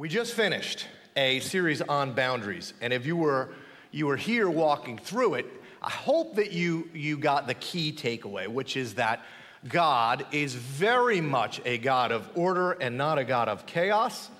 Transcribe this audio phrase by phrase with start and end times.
[0.00, 3.50] We just finished a series on boundaries, and if you were
[3.90, 5.44] you were here walking through it,
[5.82, 9.22] I hope that you you got the key takeaway, which is that
[9.68, 14.30] God is very much a God of order and not a God of chaos.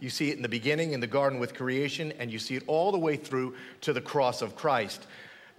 [0.00, 2.62] You see it in the beginning in the garden with creation, and you see it
[2.66, 5.06] all the way through to the cross of Christ.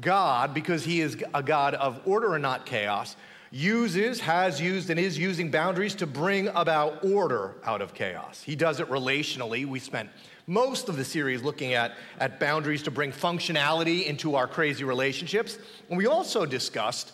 [0.01, 3.15] God, because He is a God of order and not chaos,
[3.51, 8.41] uses, has used, and is using boundaries to bring about order out of chaos.
[8.41, 9.65] He does it relationally.
[9.65, 10.09] We spent
[10.47, 15.57] most of the series looking at, at boundaries to bring functionality into our crazy relationships.
[15.89, 17.11] And we also discussed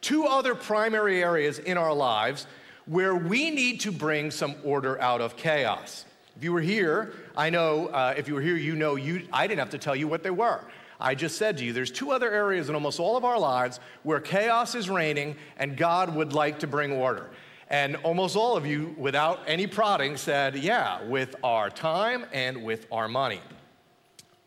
[0.00, 2.46] two other primary areas in our lives
[2.86, 6.04] where we need to bring some order out of chaos.
[6.36, 9.46] If you were here, I know, uh, if you were here, you know you, I
[9.46, 10.64] didn't have to tell you what they were.
[11.00, 13.80] I just said to you, there's two other areas in almost all of our lives
[14.02, 17.30] where chaos is reigning and God would like to bring order.
[17.68, 22.86] And almost all of you, without any prodding, said, yeah, with our time and with
[22.90, 23.40] our money.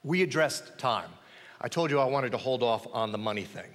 [0.03, 1.09] We addressed time.
[1.61, 3.69] I told you I wanted to hold off on the money thing.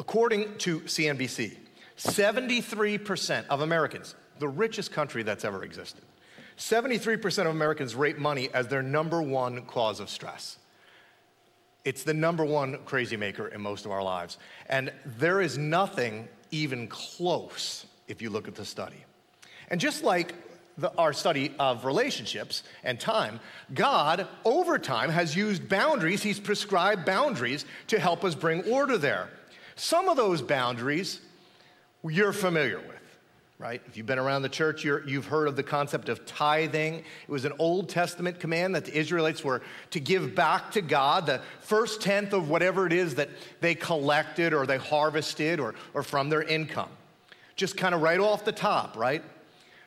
[0.00, 1.56] According to CNBC,
[1.96, 6.02] 73% of Americans, the richest country that's ever existed,
[6.56, 10.57] 73% of Americans rate money as their number one cause of stress.
[11.88, 14.36] It's the number one crazy maker in most of our lives.
[14.66, 19.06] And there is nothing even close if you look at the study.
[19.70, 20.34] And just like
[20.76, 23.40] the, our study of relationships and time,
[23.72, 29.30] God, over time, has used boundaries, He's prescribed boundaries to help us bring order there.
[29.74, 31.22] Some of those boundaries
[32.04, 32.97] you're familiar with
[33.58, 33.82] right?
[33.86, 36.94] If you've been around the church, you have heard of the concept of tithing.
[36.94, 41.26] It was an Old Testament command that the Israelites were to give back to God
[41.26, 46.04] the first tenth of whatever it is that they collected or they harvested or, or
[46.04, 46.90] from their income.
[47.56, 49.24] Just kind of right off the top, right?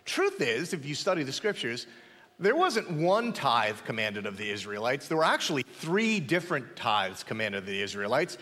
[0.04, 1.88] Truth is, if you study the scriptures,
[2.40, 5.08] there wasn't one tithe commanded of the Israelites.
[5.08, 8.38] There were actually three different tithes commanded of the Israelites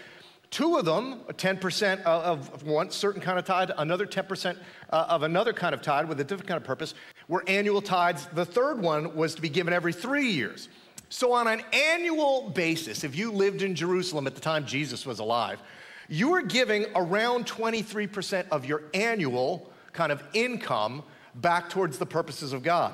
[0.52, 4.58] Two of them, 10% of one certain kind of tithe, another 10%
[4.90, 6.96] uh, of another kind of tithe with a different kind of purpose,
[7.28, 8.28] were annual tithes.
[8.34, 10.70] The third one was to be given every three years.
[11.10, 15.20] So, on an annual basis, if you lived in Jerusalem at the time Jesus was
[15.20, 15.60] alive,
[16.08, 21.04] you were giving around 23% of your annual kind of income
[21.36, 22.94] back towards the purposes of God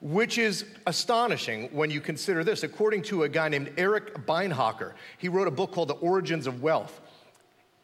[0.00, 2.62] which is astonishing when you consider this.
[2.62, 6.62] According to a guy named Eric Beinhocker, he wrote a book called The Origins of
[6.62, 7.00] Wealth.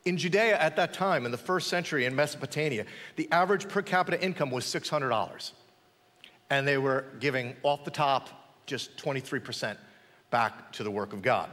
[0.06, 4.22] In Judea at that time, in the first century in Mesopotamia, the average per capita
[4.22, 5.52] income was $600.
[6.48, 8.30] And they were giving off the top
[8.66, 9.76] just 23%
[10.30, 11.50] back to the work of God.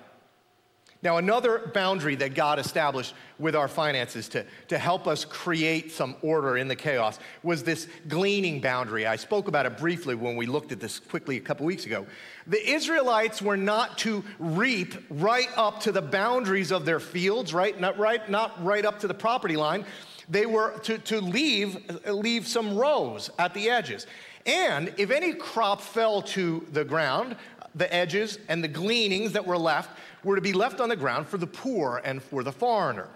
[1.04, 6.16] Now, another boundary that God established with our finances to, to help us create some
[6.22, 9.06] order in the chaos was this gleaning boundary.
[9.06, 12.06] I spoke about it briefly when we looked at this quickly a couple weeks ago.
[12.48, 17.78] The Israelites were not to reap right up to the boundaries of their fields, right?
[17.78, 19.84] Not right, not right up to the property line.
[20.30, 21.78] They were to, to leave,
[22.08, 24.08] leave some rows at the edges.
[24.46, 27.36] And if any crop fell to the ground,
[27.76, 29.90] the edges and the gleanings that were left
[30.24, 33.10] were to be left on the ground for the poor and for the foreigner.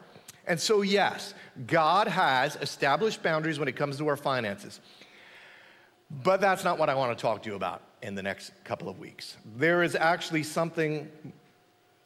[0.45, 1.33] And so, yes,
[1.65, 4.79] God has established boundaries when it comes to our finances.
[6.23, 8.87] But that's not what I want to talk to you about in the next couple
[8.87, 9.35] of weeks.
[9.57, 11.11] There is actually something,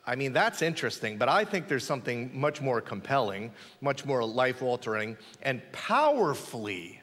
[0.07, 4.63] I mean, that's interesting, but I think there's something much more compelling, much more life
[4.63, 7.01] altering, and powerfully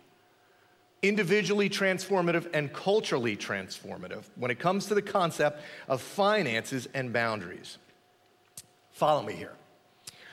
[1.03, 7.79] individually transformative and culturally transformative when it comes to the concept of finances and boundaries.
[8.99, 9.53] Follow me here.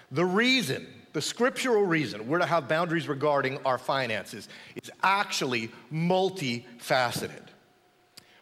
[0.10, 7.44] The reason, the scriptural reason we're to have boundaries regarding our finances is actually multifaceted.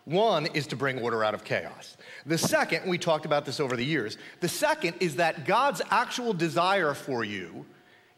[0.06, 1.97] One is to bring order out of chaos.
[2.25, 6.31] The second, we talked about this over the years, the second is that God's actual
[6.31, 7.66] desire for you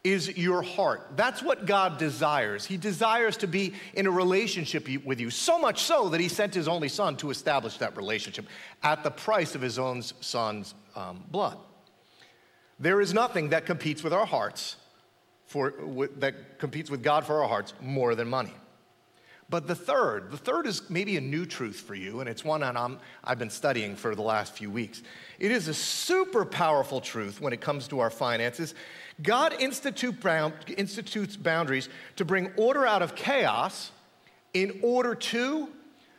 [0.03, 1.07] is your heart.
[1.16, 2.66] That's what God desires.
[2.67, 6.53] He desires to be in a relationship with you, so much so that He sent
[6.53, 8.46] His only Son to establish that relationship
[8.84, 11.57] at the price of His own Son's um, blood.
[12.79, 14.75] There is nothing that competes with our hearts,
[15.45, 15.73] for,
[16.17, 18.53] that competes with God for our hearts more than money.
[19.47, 22.61] But the third, the third is maybe a new truth for you, and it's one
[22.61, 25.03] that i I've been studying for the last few weeks.
[25.37, 28.73] It is a super powerful truth when it comes to our finances.
[29.21, 30.16] God institute
[30.78, 33.91] institutes boundaries to bring order out of chaos
[34.55, 35.69] in order to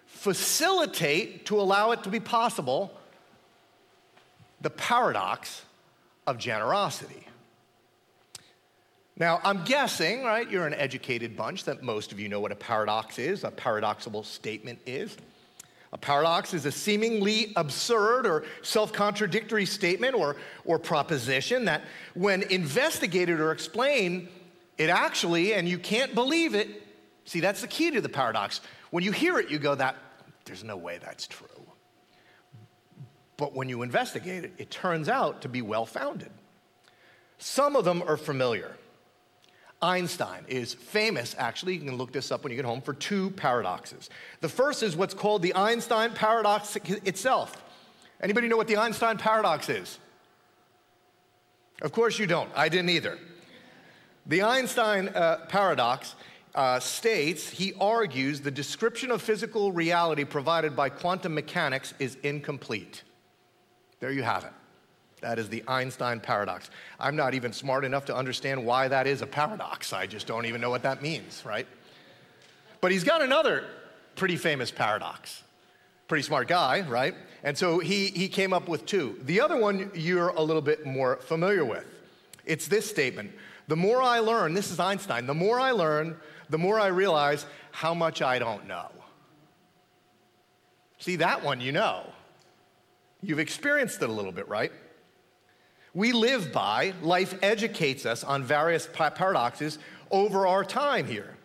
[0.06, 2.92] facilitate, to allow it to be possible,
[4.60, 5.62] the paradox
[6.26, 7.26] of generosity.
[9.18, 12.56] Now, I'm guessing, right, you're an educated bunch, that most of you know what a
[12.56, 15.16] paradox is, a paradoxical statement is.
[15.92, 20.36] A paradox is a seemingly absurd or self contradictory statement or,
[20.66, 21.82] or proposition that,
[22.12, 24.28] when investigated or explained,
[24.76, 26.68] it actually, and you can't believe it.
[27.24, 28.60] See, that's the key to the paradox.
[28.90, 29.96] When you hear it, you go, that,
[30.44, 31.48] there's no way that's true.
[33.36, 36.30] But when you investigate it, it turns out to be well founded.
[37.38, 38.76] Some of them are familiar.
[39.82, 43.30] Einstein is famous, actually, you can look this up when you get home, for two
[43.32, 44.08] paradoxes.
[44.40, 47.62] The first is what's called the Einstein paradox itself.
[48.22, 49.98] Anybody know what the Einstein paradox is?
[51.82, 52.48] Of course you don't.
[52.56, 53.18] I didn't either.
[54.24, 56.14] The Einstein uh, paradox
[56.54, 63.02] uh, states he argues the description of physical reality provided by quantum mechanics is incomplete.
[64.00, 64.52] There you have it.
[65.22, 66.70] That is the Einstein paradox.
[67.00, 69.92] I'm not even smart enough to understand why that is a paradox.
[69.92, 71.66] I just don't even know what that means, right?
[72.80, 73.64] But he's got another
[74.14, 75.42] pretty famous paradox.
[76.08, 77.14] Pretty smart guy, right?
[77.42, 79.18] And so he, he came up with two.
[79.24, 81.86] The other one you're a little bit more familiar with.
[82.44, 83.32] It's this statement
[83.68, 86.16] The more I learn, this is Einstein, the more I learn,
[86.50, 88.88] the more I realize how much I don't know.
[90.98, 92.04] See, that one you know.
[93.22, 94.72] You've experienced it a little bit, right?
[95.94, 99.78] We live by, life educates us on various paradoxes
[100.10, 101.36] over our time here.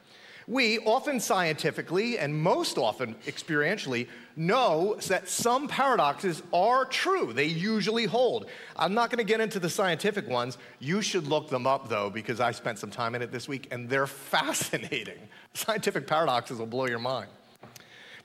[0.47, 7.31] We, often scientifically and most often experientially, know that some paradoxes are true.
[7.31, 8.47] They usually hold.
[8.75, 10.57] I'm not going to get into the scientific ones.
[10.79, 13.69] You should look them up, though, because I spent some time in it this week
[13.71, 15.19] and they're fascinating.
[15.53, 17.29] Scientific paradoxes will blow your mind.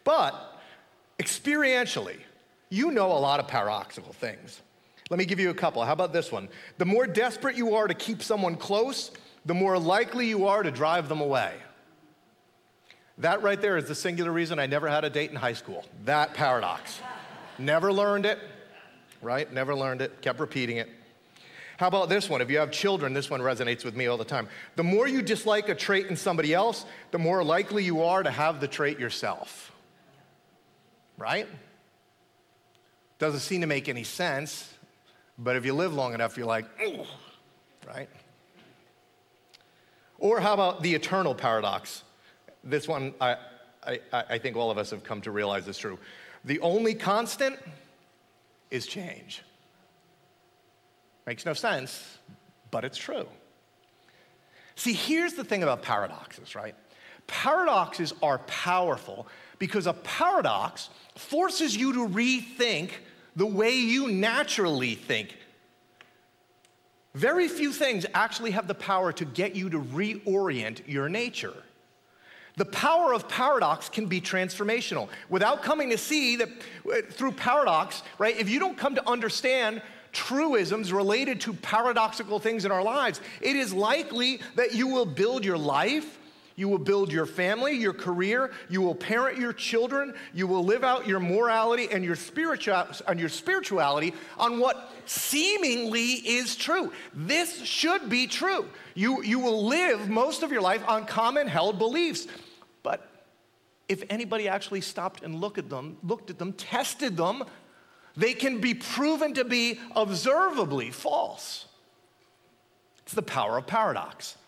[0.02, 0.34] But
[1.20, 2.19] experientially,
[2.68, 4.62] you know a lot of paradoxical things.
[5.08, 5.84] Let me give you a couple.
[5.84, 6.48] How about this one?
[6.78, 9.12] The more desperate you are to keep someone close,
[9.44, 11.54] the more likely you are to drive them away.
[13.18, 15.84] That right there is the singular reason I never had a date in high school.
[16.04, 17.00] That paradox.
[17.58, 18.38] never learned it,
[19.22, 19.50] right?
[19.50, 20.88] Never learned it, kept repeating it.
[21.78, 22.40] How about this one?
[22.40, 24.48] If you have children, this one resonates with me all the time.
[24.76, 28.30] The more you dislike a trait in somebody else, the more likely you are to
[28.30, 29.72] have the trait yourself.
[31.18, 31.46] Right?
[33.18, 34.72] Doesn't seem to make any sense,
[35.38, 37.06] but if you live long enough, you're like, oh,
[37.86, 38.08] right?
[40.18, 42.02] Or how about the eternal paradox?
[42.64, 43.36] This one, I,
[43.86, 45.98] I, I think all of us have come to realize is true.
[46.44, 47.58] The only constant
[48.70, 49.42] is change.
[51.26, 52.18] Makes no sense,
[52.70, 53.26] but it's true.
[54.76, 56.74] See, here's the thing about paradoxes, right?
[57.26, 59.26] Paradoxes are powerful
[59.58, 62.90] because a paradox forces you to rethink
[63.36, 65.36] the way you naturally think.
[67.14, 71.54] Very few things actually have the power to get you to reorient your nature.
[72.56, 75.08] The power of paradox can be transformational.
[75.28, 76.48] Without coming to see that
[76.90, 79.82] uh, through paradox, right, if you don't come to understand
[80.12, 85.44] truisms related to paradoxical things in our lives, it is likely that you will build
[85.44, 86.18] your life
[86.56, 90.82] you will build your family, your career, you will parent your children, you will live
[90.82, 96.90] out your morality and your, spiritual, and your spirituality on what seemingly is true.
[97.12, 98.66] This should be true.
[98.94, 102.26] You, you will live most of your life on common held beliefs.
[102.82, 103.06] But
[103.86, 107.44] if anybody actually stopped and looked at them, looked at them, tested them,
[108.16, 111.66] they can be proven to be observably false.
[113.02, 114.38] It's the power of paradox.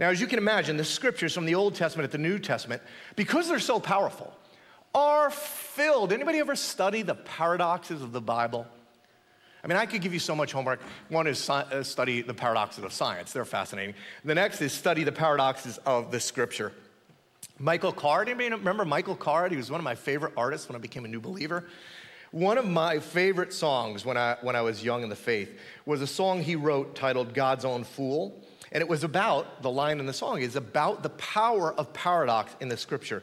[0.00, 2.82] Now, as you can imagine, the scriptures from the Old Testament to the New Testament,
[3.16, 4.32] because they're so powerful,
[4.94, 6.12] are filled.
[6.12, 8.66] Anybody ever study the paradoxes of the Bible?
[9.62, 10.80] I mean, I could give you so much homework.
[11.08, 13.94] One is uh, study the paradoxes of science, they're fascinating.
[14.24, 16.72] The next is study the paradoxes of the scripture.
[17.58, 19.52] Michael Card, anybody remember Michael Card?
[19.52, 21.64] He was one of my favorite artists when I became a new believer.
[22.32, 26.02] One of my favorite songs when I, when I was young in the faith was
[26.02, 28.42] a song he wrote titled God's Own Fool.
[28.74, 32.54] And it was about, the line in the song is about the power of paradox
[32.60, 33.22] in the scripture.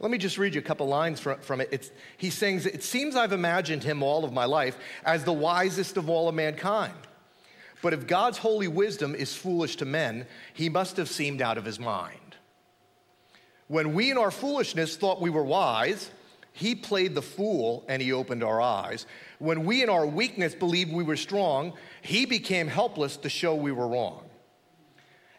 [0.00, 1.68] Let me just read you a couple lines from, from it.
[1.70, 5.96] It's, he sings, It seems I've imagined him all of my life as the wisest
[5.96, 6.94] of all of mankind.
[7.80, 11.64] But if God's holy wisdom is foolish to men, he must have seemed out of
[11.64, 12.36] his mind.
[13.68, 16.10] When we in our foolishness thought we were wise,
[16.52, 19.06] he played the fool and he opened our eyes.
[19.38, 23.70] When we in our weakness believed we were strong, he became helpless to show we
[23.70, 24.27] were wrong.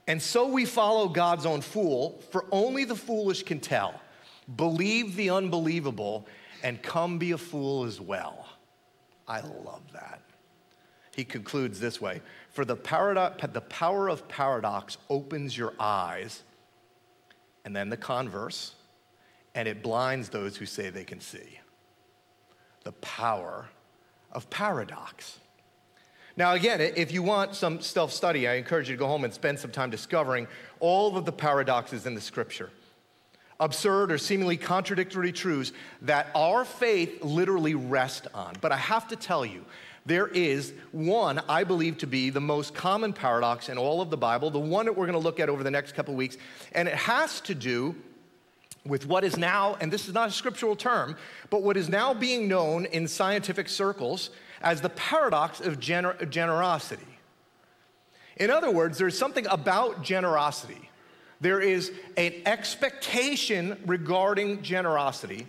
[0.10, 3.94] And so we follow God's own fool, for only the foolish can tell.
[4.56, 6.26] Believe the unbelievable
[6.64, 8.48] and come be a fool as well.
[9.28, 10.20] I love that.
[11.16, 12.76] He concludes this way For the,
[13.54, 16.42] the power of paradox opens your eyes,
[17.64, 18.74] and then the converse,
[19.54, 21.60] and it blinds those who say they can see.
[22.84, 23.70] The power
[24.32, 25.38] of paradox.
[26.40, 29.34] Now, again, if you want some self study, I encourage you to go home and
[29.34, 30.48] spend some time discovering
[30.80, 32.70] all of the paradoxes in the scripture.
[33.60, 38.54] Absurd or seemingly contradictory truths that our faith literally rests on.
[38.62, 39.66] But I have to tell you,
[40.06, 44.16] there is one I believe to be the most common paradox in all of the
[44.16, 46.38] Bible, the one that we're going to look at over the next couple weeks,
[46.72, 47.98] and it has to do
[48.86, 51.16] with what is now, and this is not a scriptural term,
[51.50, 54.30] but what is now being known in scientific circles
[54.62, 57.06] as the paradox of gener- generosity.
[58.38, 60.90] In other words, there's something about generosity.
[61.42, 65.48] There is an expectation regarding generosity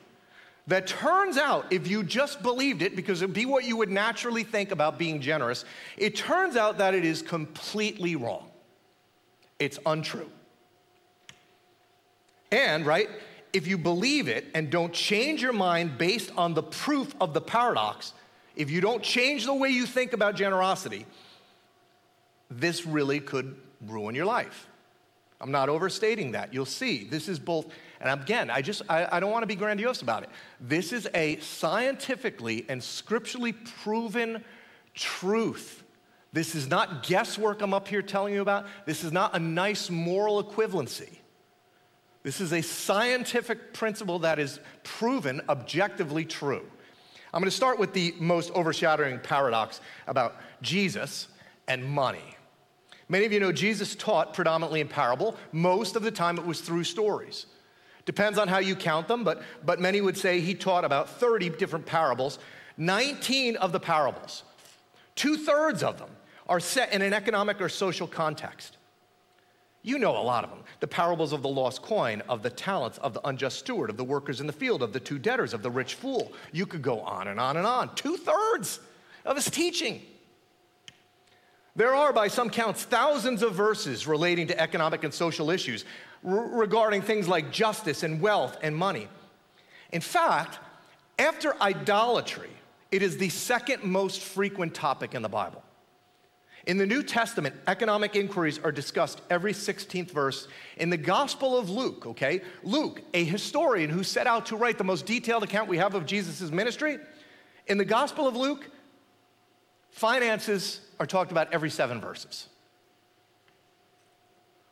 [0.67, 3.91] that turns out, if you just believed it, because it would be what you would
[3.91, 5.65] naturally think about being generous,
[5.97, 8.49] it turns out that it is completely wrong.
[9.59, 10.31] It's untrue.
[12.53, 13.09] And, right,
[13.53, 17.41] if you believe it and don't change your mind based on the proof of the
[17.41, 18.13] paradox,
[18.57, 21.07] if you don't change the way you think about generosity,
[22.51, 24.67] this really could ruin your life.
[25.41, 26.53] I'm not overstating that.
[26.53, 27.05] You'll see.
[27.05, 27.69] This is both,
[28.01, 30.29] and again, I just, I, I don't want to be grandiose about it.
[30.61, 34.45] This is a scientifically and scripturally proven
[34.95, 35.83] truth.
[36.33, 38.67] This is not guesswork I'm up here telling you about.
[38.85, 41.20] This is not a nice moral equivalency.
[42.23, 46.63] This is a scientific principle that is proven objectively true.
[47.33, 51.29] I'm going to start with the most overshadowing paradox about Jesus
[51.69, 52.37] and money.
[53.09, 55.37] Many of you know Jesus taught predominantly in parable.
[55.53, 57.47] Most of the time it was through stories.
[58.05, 61.51] Depends on how you count them, but, but many would say he taught about 30
[61.51, 62.39] different parables.
[62.77, 64.43] 19 of the parables,
[65.15, 66.11] two thirds of them,
[66.49, 68.77] are set in an economic or social context.
[69.83, 70.61] You know a lot of them.
[70.81, 74.05] The parables of the lost coin, of the talents, of the unjust steward, of the
[74.05, 76.33] workers in the field, of the two debtors, of the rich fool.
[76.53, 77.95] You could go on and on and on.
[77.95, 78.81] Two thirds
[79.25, 80.03] of his teaching.
[81.77, 85.85] There are, by some counts, thousands of verses relating to economic and social issues
[86.23, 89.09] regarding things like justice and wealth and money.
[89.93, 90.59] In fact,
[91.19, 92.51] after idolatry,
[92.91, 95.63] it is the second most frequent topic in the Bible.
[96.67, 100.47] In the New Testament, economic inquiries are discussed every 16th verse.
[100.77, 104.85] In the Gospel of Luke, okay, Luke, a historian who set out to write the
[104.85, 106.99] most detailed account we have of Jesus' ministry,
[107.67, 108.71] in the Gospel of Luke,
[109.91, 112.49] finances are talked about every seven verses,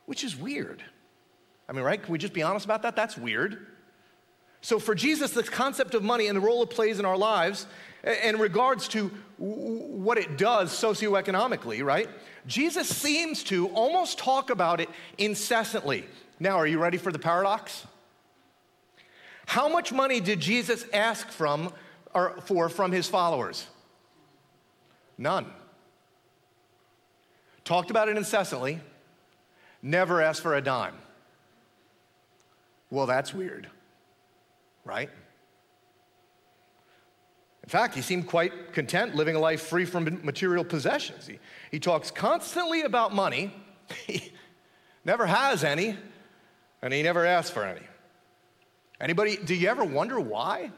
[0.05, 0.83] which is weird.
[1.67, 2.01] I mean, right?
[2.01, 2.95] Can we just be honest about that?
[2.95, 3.65] That's weird.
[4.61, 7.65] So, for Jesus, the concept of money and the role it plays in our lives,
[8.23, 12.09] in regards to what it does socioeconomically, right?
[12.45, 16.05] Jesus seems to almost talk about it incessantly.
[16.39, 17.85] Now, are you ready for the paradox?
[19.45, 21.73] How much money did Jesus ask from
[22.13, 23.67] or for from his followers?
[25.17, 25.45] None.
[27.65, 28.79] Talked about it incessantly,
[29.81, 30.95] never asked for a dime.
[32.89, 33.67] Well, that's weird,
[34.89, 35.09] right?
[37.63, 41.27] In fact, he seemed quite content living a life free from material possessions.
[41.27, 41.37] He,
[41.69, 43.53] he talks constantly about money.
[44.05, 44.31] He
[45.03, 45.97] never has any,
[46.83, 47.81] and he never asks for any.
[49.01, 50.71] Anybody, do you ever wonder why?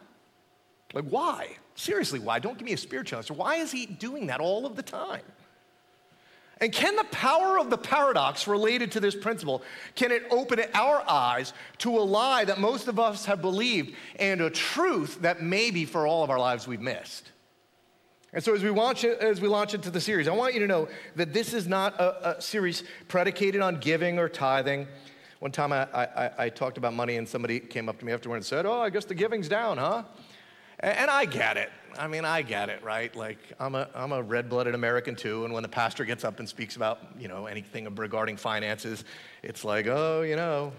[0.94, 1.58] Like, why?
[1.76, 2.40] Seriously, why?
[2.40, 3.34] Don't give me a spiritual answer.
[3.34, 5.24] Why is he doing that all of the time?
[6.62, 9.64] And can the power of the paradox related to this principle,
[9.96, 14.40] can it open our eyes to a lie that most of us have believed and
[14.42, 17.32] a truth that maybe for all of our lives we've missed?
[18.32, 20.68] And so as we launch, as we launch into the series, I want you to
[20.68, 24.88] know that this is not a, a series predicated on giving or tithing.
[25.40, 28.38] One time I, I, I, talked about money and somebody came up to me afterward
[28.38, 30.04] and said, oh, I guess the giving's down, huh?
[30.80, 31.72] And, and I get it.
[31.98, 33.16] I mean, I get it, right?
[33.16, 36.40] Like, I'm a, I'm a red blooded American too, and when the pastor gets up
[36.40, 39.04] and speaks about, you know, anything regarding finances,
[39.44, 40.74] it's like, oh, you know.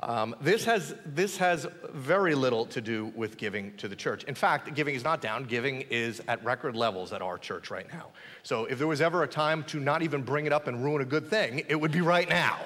[0.00, 4.24] Um, this, has, this has very little to do with giving to the church.
[4.24, 7.90] In fact, giving is not down, giving is at record levels at our church right
[7.90, 8.08] now.
[8.42, 11.00] So if there was ever a time to not even bring it up and ruin
[11.00, 12.58] a good thing, it would be right now.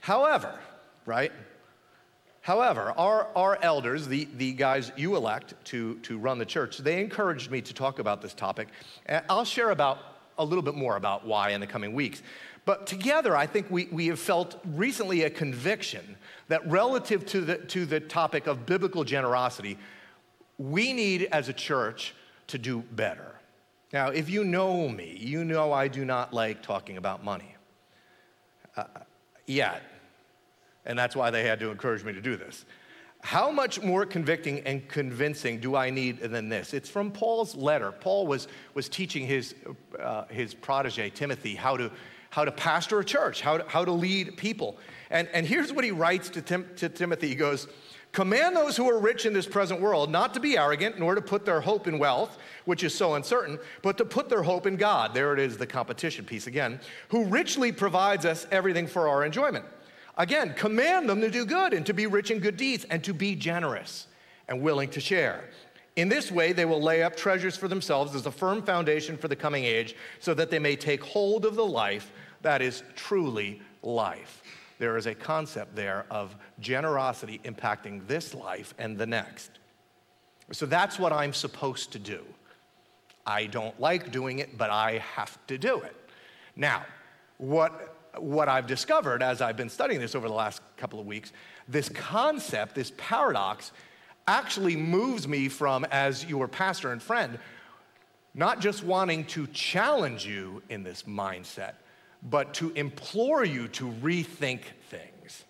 [0.00, 0.58] However,
[1.06, 1.32] right?
[2.46, 7.00] However, our, our elders, the, the guys you elect to, to run the church, they
[7.00, 8.68] encouraged me to talk about this topic.
[9.28, 9.98] I'll share about
[10.38, 12.22] a little bit more about why in the coming weeks.
[12.64, 17.56] But together, I think we, we have felt recently a conviction that relative to the,
[17.56, 19.76] to the topic of biblical generosity,
[20.56, 22.14] we need as a church
[22.46, 23.34] to do better.
[23.92, 27.56] Now, if you know me, you know I do not like talking about money.
[28.76, 28.84] Uh,
[29.48, 29.82] yet.
[30.86, 32.64] And that's why they had to encourage me to do this.
[33.22, 36.72] How much more convicting and convincing do I need than this?
[36.72, 37.90] It's from Paul's letter.
[37.90, 39.54] Paul was, was teaching his,
[40.00, 41.90] uh, his protege, Timothy, how to,
[42.30, 44.78] how to pastor a church, how to, how to lead people.
[45.10, 47.66] And, and here's what he writes to, Tim, to Timothy He goes,
[48.12, 51.20] Command those who are rich in this present world not to be arrogant, nor to
[51.20, 54.76] put their hope in wealth, which is so uncertain, but to put their hope in
[54.76, 55.12] God.
[55.12, 59.66] There it is, the competition piece again, who richly provides us everything for our enjoyment.
[60.16, 63.12] Again, command them to do good and to be rich in good deeds and to
[63.12, 64.06] be generous
[64.48, 65.44] and willing to share.
[65.96, 69.28] In this way, they will lay up treasures for themselves as a firm foundation for
[69.28, 73.60] the coming age, so that they may take hold of the life that is truly
[73.82, 74.42] life.
[74.78, 79.50] There is a concept there of generosity impacting this life and the next.
[80.52, 82.24] So that's what I'm supposed to do.
[83.26, 85.96] I don't like doing it, but I have to do it.
[86.54, 86.84] Now,
[87.38, 91.32] what what I've discovered as I've been studying this over the last couple of weeks,
[91.68, 93.72] this concept, this paradox,
[94.28, 97.38] actually moves me from, as your pastor and friend,
[98.34, 101.74] not just wanting to challenge you in this mindset,
[102.22, 105.44] but to implore you to rethink things.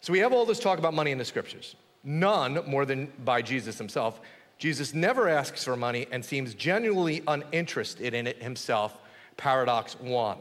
[0.00, 1.76] So we have all this talk about money in the scriptures.
[2.04, 4.20] None more than by Jesus himself.
[4.58, 8.96] Jesus never asks for money and seems genuinely uninterested in it himself.
[9.36, 10.38] Paradox one.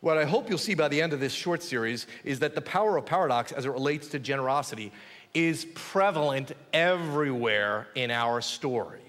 [0.00, 2.62] What I hope you'll see by the end of this short series is that the
[2.62, 4.92] power of paradox as it relates to generosity
[5.34, 9.00] is prevalent everywhere in our story.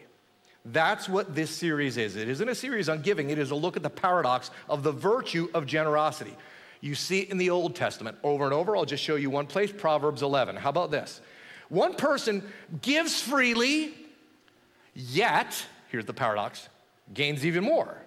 [0.66, 2.18] That's what this series is.
[2.18, 4.92] It isn't a series on giving, it is a look at the paradox of the
[4.92, 6.36] virtue of generosity.
[6.82, 8.76] You see it in the Old Testament over and over.
[8.76, 10.58] I'll just show you one place Proverbs 11.
[10.58, 11.22] How about this?
[11.70, 12.44] One person
[12.82, 13.94] gives freely,
[14.94, 16.68] yet, here's the paradox,
[17.14, 17.98] gains even more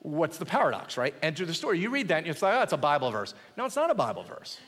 [0.00, 1.14] what's the paradox, right?
[1.22, 1.78] Enter the story.
[1.78, 3.34] You read that and you're like, oh, it's a Bible verse.
[3.56, 4.58] No, it's not a Bible verse.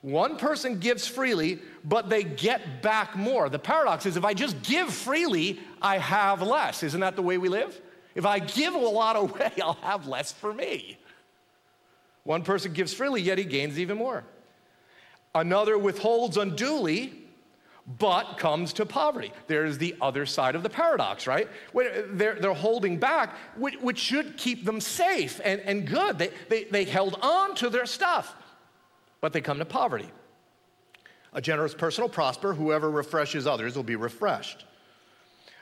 [0.00, 3.48] One person gives freely, but they get back more.
[3.48, 6.82] The paradox is if I just give freely, I have less.
[6.82, 7.80] Isn't that the way we live?
[8.14, 10.98] If I give a lot away, I'll have less for me.
[12.22, 14.22] One person gives freely, yet he gains even more.
[15.34, 17.17] Another withholds unduly,
[17.96, 19.32] but comes to poverty.
[19.46, 21.48] There's the other side of the paradox, right?
[21.74, 26.18] They're, they're holding back, which, which should keep them safe and, and good.
[26.18, 28.36] They, they, they held on to their stuff,
[29.22, 30.08] but they come to poverty.
[31.32, 32.52] A generous person will prosper.
[32.52, 34.66] Whoever refreshes others will be refreshed.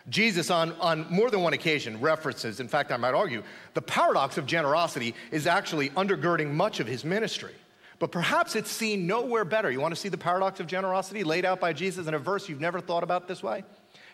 [0.09, 3.43] Jesus, on, on more than one occasion, references, in fact, I might argue,
[3.75, 7.55] the paradox of generosity is actually undergirding much of his ministry.
[7.99, 9.71] But perhaps it's seen nowhere better.
[9.71, 12.49] You want to see the paradox of generosity laid out by Jesus in a verse
[12.49, 13.65] you've never thought about this way?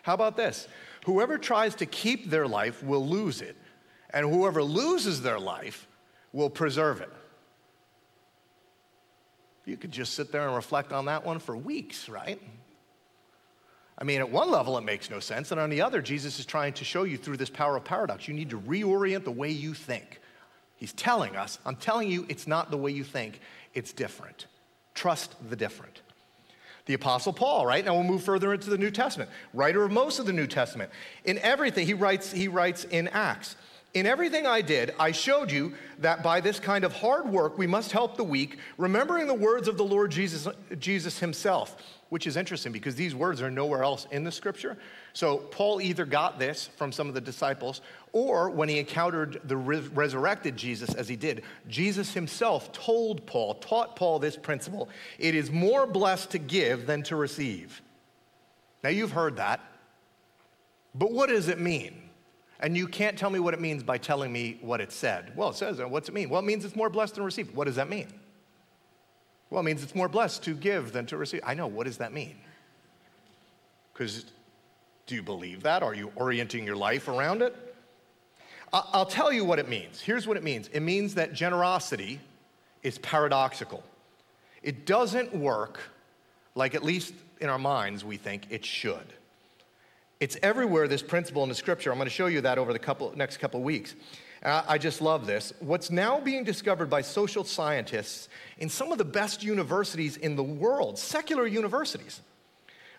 [0.03, 0.67] How about this?
[1.05, 3.57] Whoever tries to keep their life will lose it,
[4.11, 5.87] and whoever loses their life
[6.31, 7.11] will preserve it.
[9.65, 12.41] You could just sit there and reflect on that one for weeks, right?
[13.97, 15.51] I mean, at one level, it makes no sense.
[15.51, 18.27] And on the other, Jesus is trying to show you through this power of paradox.
[18.27, 20.19] You need to reorient the way you think.
[20.83, 23.39] He's telling us, I'm telling you, it's not the way you think
[23.73, 24.47] it's different.
[24.93, 26.01] Trust the different.
[26.87, 27.85] The Apostle Paul, right?
[27.85, 29.29] Now we'll move further into the New Testament.
[29.53, 30.91] Writer of most of the New Testament.
[31.23, 33.55] In everything, he writes, he writes in Acts.
[33.93, 37.65] In everything I did, I showed you that by this kind of hard work we
[37.65, 42.35] must help the weak, remembering the words of the Lord Jesus, Jesus himself, which is
[42.35, 44.77] interesting because these words are nowhere else in the scripture.
[45.13, 47.79] So Paul either got this from some of the disciples,
[48.13, 53.95] or when he encountered the resurrected Jesus as he did, Jesus himself told Paul, taught
[53.95, 57.81] Paul this principle it is more blessed to give than to receive.
[58.83, 59.59] Now you've heard that,
[60.93, 61.99] but what does it mean?
[62.59, 65.33] And you can't tell me what it means by telling me what it said.
[65.35, 66.29] Well, it says, uh, what's it mean?
[66.29, 67.53] Well, it means it's more blessed than receive.
[67.55, 68.07] What does that mean?
[69.49, 71.41] Well, it means it's more blessed to give than to receive.
[71.43, 72.37] I know, what does that mean?
[73.91, 74.25] Because
[75.07, 75.83] do you believe that?
[75.83, 77.72] Are you orienting your life around it?
[78.73, 80.01] I'll tell you what it means.
[80.01, 82.19] Here's what it means it means that generosity
[82.81, 83.83] is paradoxical.
[84.63, 85.79] It doesn't work
[86.55, 89.13] like, at least in our minds, we think it should.
[90.19, 91.91] It's everywhere, this principle in the scripture.
[91.91, 93.95] I'm going to show you that over the couple, next couple of weeks.
[94.45, 95.53] I just love this.
[95.59, 100.43] What's now being discovered by social scientists in some of the best universities in the
[100.43, 102.21] world, secular universities,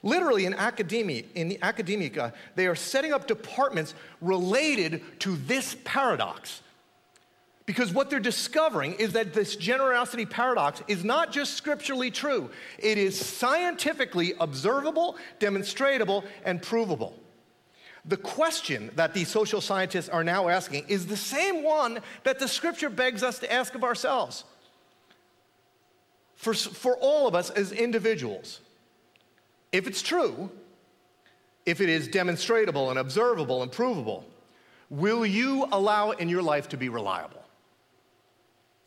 [0.05, 6.61] Literally, in academia, in academia, they are setting up departments related to this paradox.
[7.65, 12.99] Because what they're discovering is that this generosity paradox is not just scripturally true, it
[12.99, 17.19] is scientifically observable, demonstrable, and provable.
[18.05, 22.47] The question that these social scientists are now asking is the same one that the
[22.47, 24.45] scripture begs us to ask of ourselves
[26.37, 28.61] for, for all of us as individuals.
[29.75, 30.51] If it's true,
[31.67, 34.25] if it is demonstrable and observable and provable,
[34.89, 37.43] will you allow it in your life to be reliable?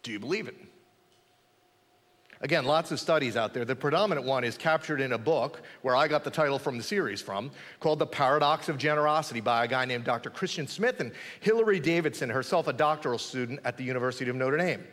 [0.01, 0.55] Do you believe it?
[2.39, 3.65] Again, lots of studies out there.
[3.65, 6.83] The predominant one is captured in a book where I got the title from the
[6.83, 10.29] series from, called The Paradox of Generosity by a guy named Dr.
[10.29, 14.85] Christian Smith and Hilary Davidson, herself a doctoral student at the University of Notre Dame.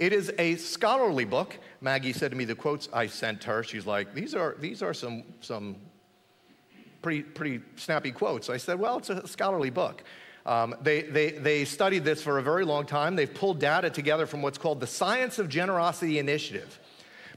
[0.00, 1.58] It is a scholarly book.
[1.82, 4.94] Maggie said to me the quotes I sent her, she's like, these are, these are
[4.94, 5.76] some, some
[7.02, 8.48] pretty, pretty snappy quotes.
[8.48, 10.02] I said, well, it's a scholarly book.
[10.46, 13.14] Um, they, they, they studied this for a very long time.
[13.14, 16.80] They've pulled data together from what's called the Science of Generosity Initiative.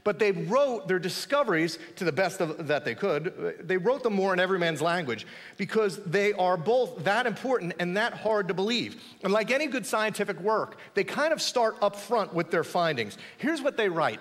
[0.04, 3.56] But they wrote their discoveries to the best of, that they could.
[3.62, 7.96] They wrote them more in every man's language because they are both that important and
[7.96, 9.02] that hard to believe.
[9.22, 13.16] And like any good scientific work, they kind of start up front with their findings.
[13.38, 14.20] Here's what they write.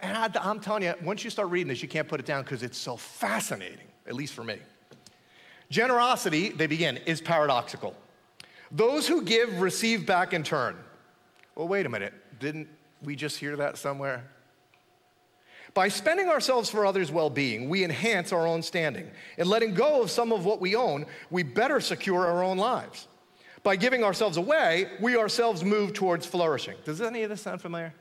[0.00, 2.62] And I'm telling you, once you start reading this, you can't put it down because
[2.62, 4.56] it's so fascinating, at least for me.
[5.70, 7.94] Generosity, they begin, is paradoxical.
[8.70, 10.76] Those who give receive back in turn.
[11.54, 12.14] Well, wait a minute.
[12.38, 12.68] Didn't
[13.02, 14.24] we just hear that somewhere?
[15.74, 19.10] By spending ourselves for others' well being, we enhance our own standing.
[19.36, 23.06] In letting go of some of what we own, we better secure our own lives.
[23.62, 26.76] By giving ourselves away, we ourselves move towards flourishing.
[26.84, 27.92] Does any of this sound familiar?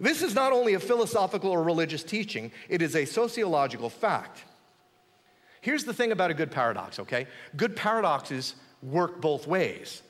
[0.00, 4.44] This is not only a philosophical or religious teaching, it is a sociological fact.
[5.60, 7.26] Here's the thing about a good paradox, okay?
[7.56, 10.02] Good paradoxes work both ways.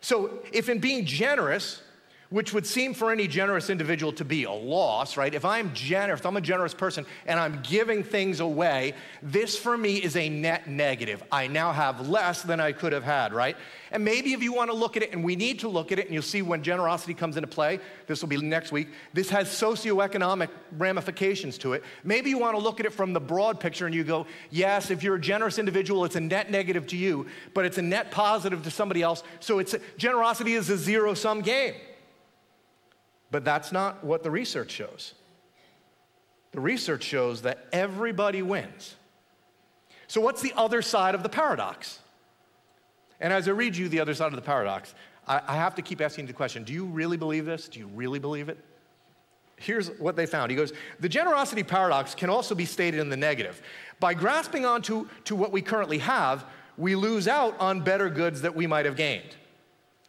[0.00, 1.82] So, if in being generous,
[2.32, 5.34] which would seem for any generous individual to be a loss, right?
[5.34, 9.76] If I'm generous, if I'm a generous person and I'm giving things away, this for
[9.76, 11.22] me is a net negative.
[11.30, 13.54] I now have less than I could have had, right?
[13.90, 15.98] And maybe if you want to look at it, and we need to look at
[15.98, 19.28] it, and you'll see when generosity comes into play, this will be next week, this
[19.28, 21.84] has socioeconomic ramifications to it.
[22.02, 24.90] Maybe you want to look at it from the broad picture and you go, yes,
[24.90, 28.10] if you're a generous individual, it's a net negative to you, but it's a net
[28.10, 29.22] positive to somebody else.
[29.40, 31.74] So it's generosity is a zero sum game.
[33.32, 35.14] But that's not what the research shows.
[36.52, 38.94] The research shows that everybody wins.
[40.06, 41.98] So, what's the other side of the paradox?
[43.20, 44.94] And as I read you the other side of the paradox,
[45.26, 47.68] I, I have to keep asking the question do you really believe this?
[47.68, 48.58] Do you really believe it?
[49.56, 50.50] Here's what they found.
[50.50, 53.62] He goes, The generosity paradox can also be stated in the negative.
[53.98, 56.44] By grasping onto to what we currently have,
[56.76, 59.36] we lose out on better goods that we might have gained.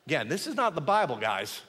[0.07, 1.61] Again, this is not the Bible, guys.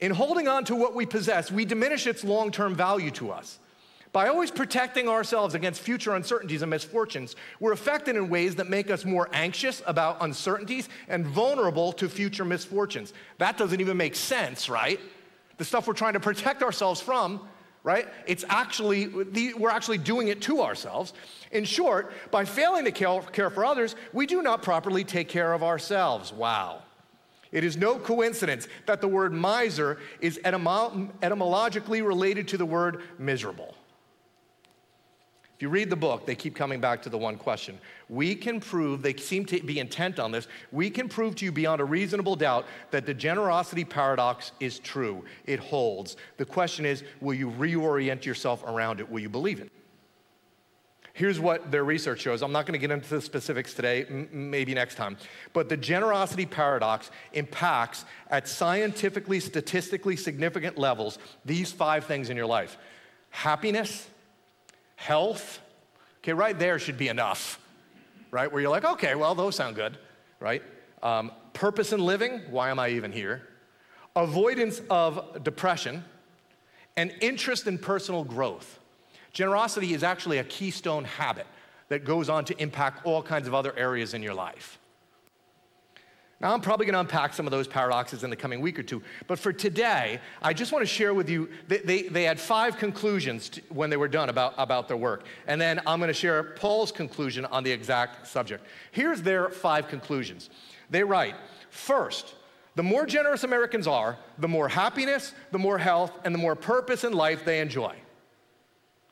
[0.00, 3.58] In holding on to what we possess, we diminish its long term value to us.
[4.12, 8.90] By always protecting ourselves against future uncertainties and misfortunes, we're affected in ways that make
[8.90, 13.12] us more anxious about uncertainties and vulnerable to future misfortunes.
[13.36, 14.98] That doesn't even make sense, right?
[15.58, 17.46] The stuff we're trying to protect ourselves from,
[17.82, 18.08] right?
[18.26, 21.12] It's actually, we're actually doing it to ourselves.
[21.52, 25.62] In short, by failing to care for others, we do not properly take care of
[25.62, 26.32] ourselves.
[26.32, 26.82] Wow.
[27.52, 33.02] It is no coincidence that the word miser is etymo- etymologically related to the word
[33.18, 33.74] miserable.
[35.58, 37.80] If you read the book, they keep coming back to the one question.
[38.08, 41.50] We can prove, they seem to be intent on this, we can prove to you
[41.50, 45.24] beyond a reasonable doubt that the generosity paradox is true.
[45.46, 46.16] It holds.
[46.36, 49.10] The question is, will you reorient yourself around it?
[49.10, 49.72] Will you believe it?
[51.18, 52.42] Here's what their research shows.
[52.42, 55.16] I'm not going to get into the specifics today, m- maybe next time.
[55.52, 62.46] But the generosity paradox impacts at scientifically, statistically significant levels these five things in your
[62.46, 62.78] life
[63.30, 64.06] happiness,
[64.94, 65.58] health.
[66.22, 67.58] Okay, right there should be enough,
[68.30, 68.50] right?
[68.52, 69.98] Where you're like, okay, well, those sound good,
[70.38, 70.62] right?
[71.02, 73.42] Um, purpose in living, why am I even here?
[74.14, 76.04] Avoidance of depression,
[76.96, 78.77] and interest in personal growth.
[79.38, 81.46] Generosity is actually a keystone habit
[81.90, 84.80] that goes on to impact all kinds of other areas in your life.
[86.40, 88.82] Now, I'm probably going to unpack some of those paradoxes in the coming week or
[88.82, 92.40] two, but for today, I just want to share with you, they, they, they had
[92.40, 95.24] five conclusions to, when they were done about, about their work.
[95.46, 98.66] And then I'm going to share Paul's conclusion on the exact subject.
[98.90, 100.50] Here's their five conclusions.
[100.90, 101.36] They write
[101.70, 102.34] First,
[102.74, 107.04] the more generous Americans are, the more happiness, the more health, and the more purpose
[107.04, 107.94] in life they enjoy.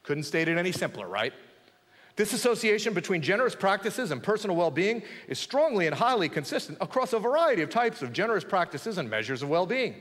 [0.07, 1.35] Couldn't state it any simpler, right?
[2.15, 7.13] This association between generous practices and personal well being is strongly and highly consistent across
[7.13, 9.97] a variety of types of generous practices and measures of well being.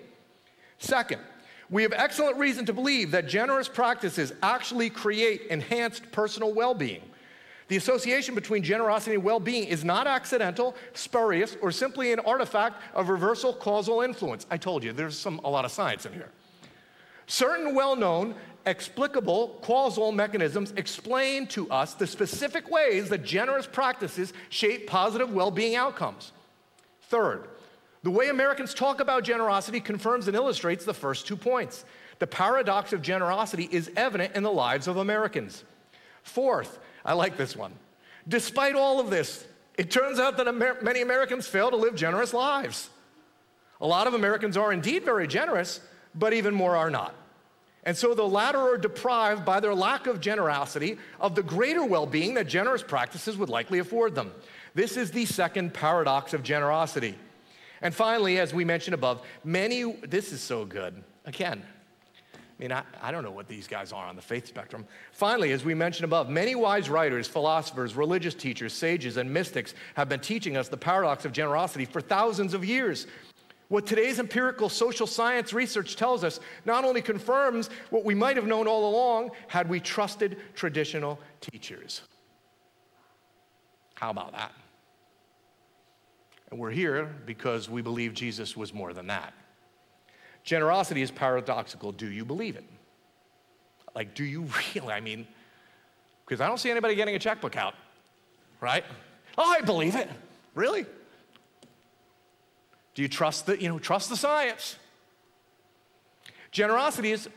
[0.78, 1.20] Second,
[1.70, 7.02] we have excellent reason to believe that generous practices actually create enhanced personal well being.
[7.68, 12.82] The association between generosity and well being is not accidental, spurious, or simply an artifact
[12.94, 14.46] of reversal causal influence.
[14.52, 16.30] I told you, there's some, a lot of science in here.
[17.28, 18.36] Certain well known,
[18.66, 25.52] explicable, causal mechanisms explain to us the specific ways that generous practices shape positive well
[25.52, 26.32] being outcomes.
[27.04, 27.48] Third,
[28.04, 31.86] the way Americans talk about generosity confirms and illustrates the first two points.
[32.20, 35.64] The paradox of generosity is evident in the lives of Americans.
[36.24, 37.74] Fourth, I like this one.
[38.28, 39.46] Despite all of this,
[39.78, 42.90] it turns out that Amer- many Americans fail to live generous lives.
[43.82, 45.82] A lot of Americans are indeed very generous,
[46.14, 47.14] but even more are not.
[47.86, 52.08] And so the latter are deprived by their lack of generosity of the greater well
[52.08, 54.32] being that generous practices would likely afford them.
[54.74, 57.16] This is the second paradox of generosity.
[57.82, 61.04] And finally, as we mentioned above, many, this is so good.
[61.26, 61.64] Again,
[62.34, 64.86] I mean, I, I, don't know what these guys are on the faith spectrum.
[65.12, 70.08] Finally, as we mentioned above, many wise writers, philosophers, religious teachers, sages, and mystics have
[70.08, 73.08] been teaching us the paradox of generosity for thousands of years.
[73.68, 78.46] What today's empirical social science research tells us not only confirms what we might have
[78.46, 82.02] known all along had we trusted traditional teachers.
[83.96, 84.52] How about that?
[86.52, 89.34] And we're here because we believe Jesus was more than that.
[90.44, 91.92] Generosity is paradoxical.
[91.92, 92.66] Do you believe it?
[93.96, 94.94] Like, do you really?
[94.94, 95.26] I mean,
[96.26, 97.74] because I don't see anybody getting a checkbook out,
[98.62, 98.84] right?
[99.38, 100.10] Oh, I believe it.
[100.54, 100.86] Really?
[102.96, 104.78] Do you trust the, you know, trust the science?
[106.56, 107.28] Generosity is,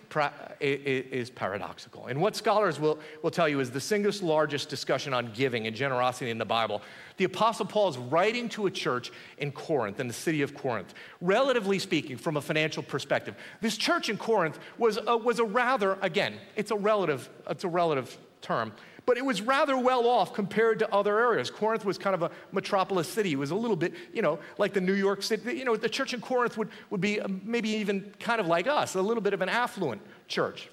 [0.60, 2.06] is paradoxical.
[2.06, 5.74] And what scholars will, will tell you is the single largest discussion on giving and
[5.74, 6.82] generosity in the Bible.
[7.16, 10.94] The Apostle Paul is writing to a church in Corinth, in the city of Corinth.
[11.20, 15.98] Relatively speaking, from a financial perspective, this church in Corinth was a, was a rather,
[16.00, 18.70] again, it's a relative, it's a relative term,
[19.08, 21.50] but it was rather well off compared to other areas.
[21.50, 23.32] Corinth was kind of a metropolis city.
[23.32, 25.54] It was a little bit, you know, like the New York City.
[25.54, 28.66] You know, the church in Corinth would, would be um, maybe even kind of like
[28.66, 30.68] us, a little bit of an affluent church.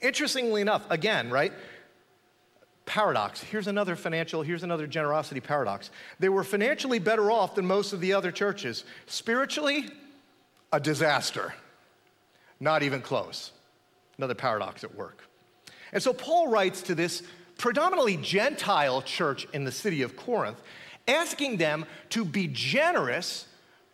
[0.00, 1.52] Interestingly enough, again, right?
[2.86, 3.42] Paradox.
[3.42, 5.90] Here's another financial, here's another generosity paradox.
[6.20, 8.82] They were financially better off than most of the other churches.
[9.04, 9.90] Spiritually,
[10.72, 11.52] a disaster.
[12.60, 13.52] Not even close.
[14.16, 15.22] Another paradox at work.
[15.94, 17.22] And so Paul writes to this
[17.56, 20.60] predominantly Gentile church in the city of Corinth,
[21.08, 23.46] asking them to be generous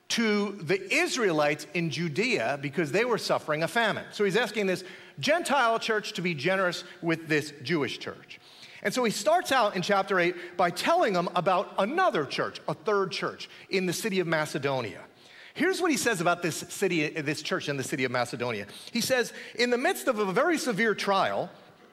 [0.09, 4.05] to the Israelites in Judea because they were suffering a famine.
[4.11, 4.83] So he's asking this
[5.21, 8.41] Gentile church to be generous with this Jewish church.
[8.83, 12.75] And so he starts out in chapter 8 by telling them about another church, a
[12.75, 15.01] third church in the city of Macedonia.
[15.53, 18.67] Here's what he says about this city, this church in the city of Macedonia.
[18.93, 21.51] He says, In the midst of a very severe trial,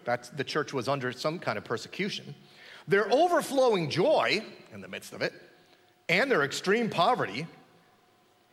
[0.08, 2.34] that's, the church was under some kind of persecution.
[2.88, 4.42] Their overflowing joy
[4.74, 5.34] in the midst of it
[6.08, 7.46] and their extreme poverty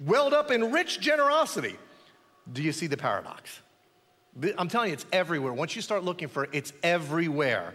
[0.00, 1.76] welled up in rich generosity.
[2.52, 3.60] Do you see the paradox?
[4.58, 5.52] I'm telling you, it's everywhere.
[5.52, 7.74] Once you start looking for it, it's everywhere.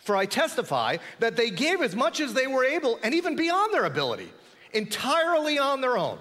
[0.00, 3.72] For I testify that they gave as much as they were able and even beyond
[3.72, 4.30] their ability,
[4.74, 6.18] entirely on their own.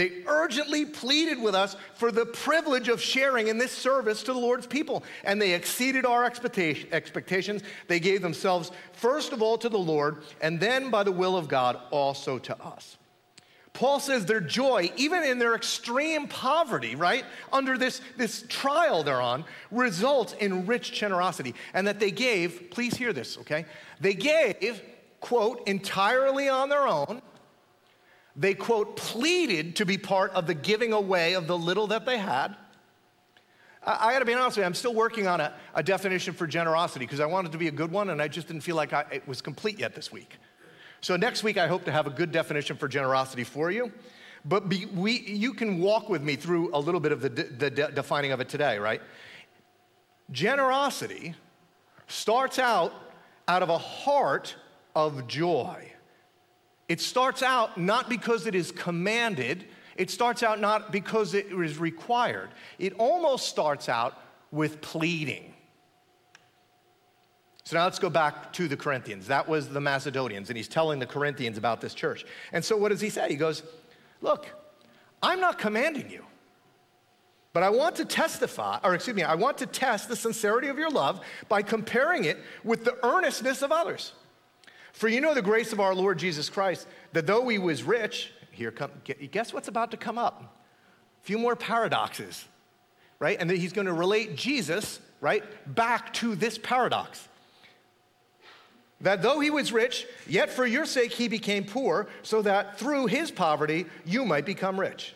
[0.00, 4.38] They urgently pleaded with us for the privilege of sharing in this service to the
[4.38, 5.04] Lord's people.
[5.24, 7.62] And they exceeded our expectations.
[7.86, 11.48] They gave themselves, first of all, to the Lord, and then, by the will of
[11.48, 12.96] God, also to us.
[13.74, 19.20] Paul says their joy, even in their extreme poverty, right, under this, this trial they're
[19.20, 21.54] on, results in rich generosity.
[21.74, 23.66] And that they gave, please hear this, okay?
[24.00, 24.80] They gave,
[25.20, 27.20] quote, entirely on their own
[28.36, 32.18] they, quote, pleaded to be part of the giving away of the little that they
[32.18, 32.56] had.
[33.84, 36.46] I, I gotta be honest with you, I'm still working on a, a definition for
[36.46, 38.92] generosity because I wanted to be a good one and I just didn't feel like
[38.92, 40.36] I, it was complete yet this week.
[41.00, 43.90] So next week, I hope to have a good definition for generosity for you.
[44.44, 47.70] But be, we, you can walk with me through a little bit of the, the
[47.70, 49.00] de- defining of it today, right?
[50.30, 51.34] Generosity
[52.06, 52.92] starts out
[53.48, 54.54] out of a heart
[54.94, 55.89] of joy.
[56.90, 61.78] It starts out not because it is commanded, it starts out not because it is
[61.78, 62.48] required.
[62.80, 65.54] It almost starts out with pleading.
[67.62, 69.28] So now let's go back to the Corinthians.
[69.28, 72.26] That was the Macedonians, and he's telling the Corinthians about this church.
[72.52, 73.28] And so what does he say?
[73.28, 73.62] He goes,
[74.20, 74.48] Look,
[75.22, 76.24] I'm not commanding you,
[77.52, 80.76] but I want to testify, or excuse me, I want to test the sincerity of
[80.76, 84.12] your love by comparing it with the earnestness of others.
[84.92, 88.32] For you know the grace of our Lord Jesus Christ, that though he was rich,
[88.50, 88.90] here come,
[89.30, 90.42] guess what's about to come up?
[91.22, 92.44] A few more paradoxes,
[93.18, 93.36] right?
[93.40, 97.28] And then he's going to relate Jesus, right, back to this paradox.
[99.00, 103.06] That though he was rich, yet for your sake he became poor, so that through
[103.06, 105.14] his poverty you might become rich.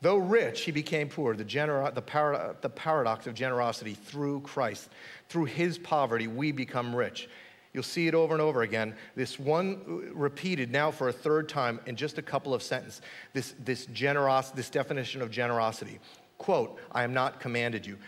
[0.00, 1.34] Though rich, he became poor.
[1.34, 4.88] The, the, para- the paradox of generosity through Christ.
[5.28, 7.28] Through his poverty, we become rich.
[7.74, 8.94] You'll see it over and over again.
[9.14, 13.02] This one uh, repeated now for a third time in just a couple of sentences.
[13.32, 15.98] This, this, generos- this definition of generosity.
[16.38, 17.98] Quote, I am not commanded you.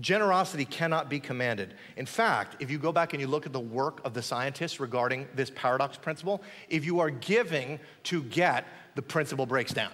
[0.00, 1.74] Generosity cannot be commanded.
[1.96, 4.78] In fact, if you go back and you look at the work of the scientists
[4.78, 9.92] regarding this paradox principle, if you are giving to get, the principle breaks down.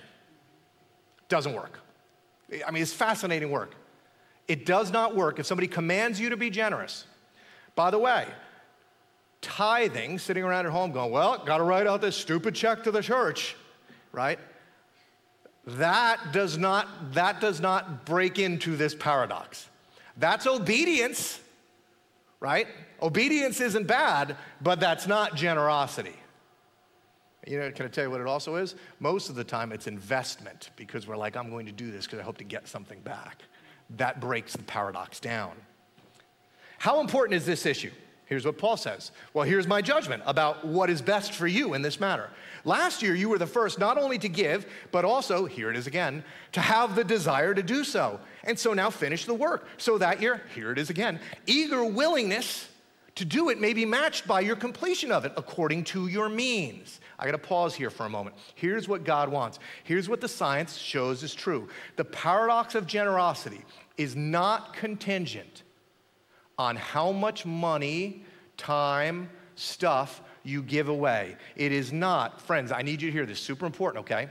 [1.32, 1.78] Doesn't work.
[2.66, 3.74] I mean, it's fascinating work.
[4.48, 7.06] It does not work if somebody commands you to be generous.
[7.74, 8.26] By the way,
[9.40, 12.90] tithing, sitting around at home going, well, got to write out this stupid check to
[12.90, 13.56] the church,
[14.12, 14.38] right?
[15.66, 19.70] That does not, that does not break into this paradox.
[20.18, 21.40] That's obedience,
[22.40, 22.66] right?
[23.00, 26.16] Obedience isn't bad, but that's not generosity.
[27.46, 28.76] You know, can I tell you what it also is?
[29.00, 32.20] Most of the time it's investment because we're like, I'm going to do this because
[32.20, 33.42] I hope to get something back.
[33.96, 35.52] That breaks the paradox down.
[36.78, 37.90] How important is this issue?
[38.26, 39.10] Here's what Paul says.
[39.34, 42.30] Well, here's my judgment about what is best for you in this matter.
[42.64, 45.86] Last year, you were the first not only to give, but also, here it is
[45.86, 48.20] again, to have the desire to do so.
[48.44, 49.66] And so now finish the work.
[49.76, 52.68] So that year, here it is again, eager willingness
[53.14, 57.00] to do it may be matched by your completion of it according to your means.
[57.18, 58.36] I gotta pause here for a moment.
[58.54, 59.58] Here's what God wants.
[59.84, 61.68] Here's what the science shows is true.
[61.96, 63.62] The paradox of generosity
[63.98, 65.62] is not contingent
[66.58, 68.24] on how much money,
[68.56, 71.36] time, stuff you give away.
[71.56, 74.28] It is not, friends, I need you to hear this, super important, okay?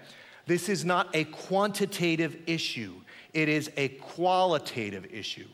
[0.48, 2.96] This is not a quantitative issue,
[3.34, 5.48] it is a qualitative issue.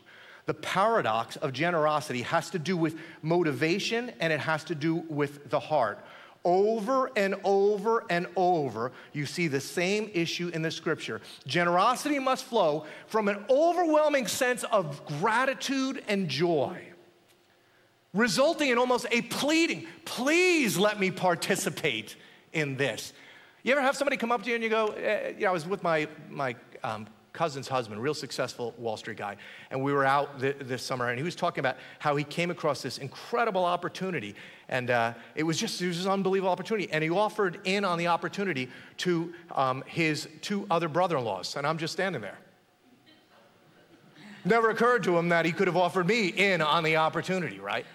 [0.48, 5.50] The paradox of generosity has to do with motivation and it has to do with
[5.50, 6.00] the heart.
[6.46, 11.20] Over and over and over, you see the same issue in the scripture.
[11.46, 16.80] Generosity must flow from an overwhelming sense of gratitude and joy,
[18.14, 22.16] resulting in almost a pleading, please let me participate
[22.54, 23.12] in this.
[23.64, 25.52] You ever have somebody come up to you and you go, eh, you know, I
[25.52, 26.56] was with my, my
[26.86, 27.06] um,
[27.38, 29.38] cousin's husband, real successful Wall Street guy.
[29.70, 32.50] And we were out th- this summer, and he was talking about how he came
[32.50, 34.34] across this incredible opportunity.
[34.70, 36.92] And uh, it was just it was an unbelievable opportunity.
[36.92, 41.56] And he offered in on the opportunity to um, his two other brother in laws.
[41.56, 42.40] And I'm just standing there.
[44.44, 47.86] Never occurred to him that he could have offered me in on the opportunity, right?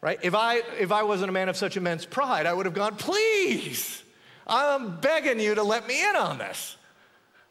[0.00, 0.18] Right?
[0.22, 2.96] If I, if I wasn't a man of such immense pride, I would have gone,
[2.96, 4.02] please,
[4.46, 6.76] I'm begging you to let me in on this,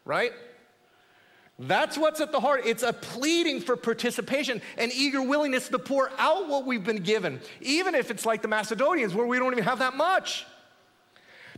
[0.04, 0.32] right?
[1.58, 2.62] That's what's at the heart.
[2.64, 7.40] It's a pleading for participation and eager willingness to pour out what we've been given,
[7.60, 10.46] even if it's like the Macedonians where we don't even have that much.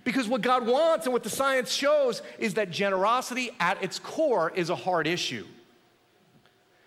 [0.04, 4.52] Because what God wants and what the science shows is that generosity at its core
[4.54, 5.46] is a hard issue.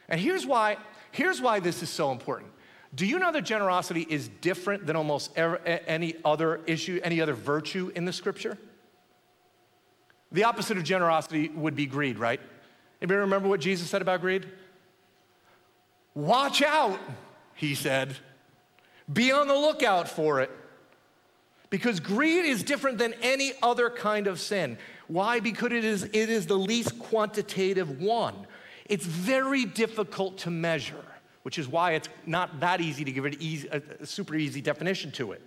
[0.08, 0.78] And here's why,
[1.12, 2.52] here's why this is so important.
[2.94, 7.34] Do you know that generosity is different than almost ever, any other issue, any other
[7.34, 8.58] virtue in the scripture?
[10.32, 12.40] The opposite of generosity would be greed, right?
[13.02, 14.46] Anybody remember what Jesus said about greed?
[16.14, 17.00] Watch out,
[17.56, 18.16] he said.
[19.12, 20.52] Be on the lookout for it.
[21.70, 24.78] Because greed is different than any other kind of sin.
[25.08, 25.40] Why?
[25.40, 28.36] Because it is, it is the least quantitative one.
[28.86, 31.06] It's very difficult to measure,
[31.44, 35.12] which is why it's not that easy to give it easy, a super easy definition
[35.12, 35.42] to it.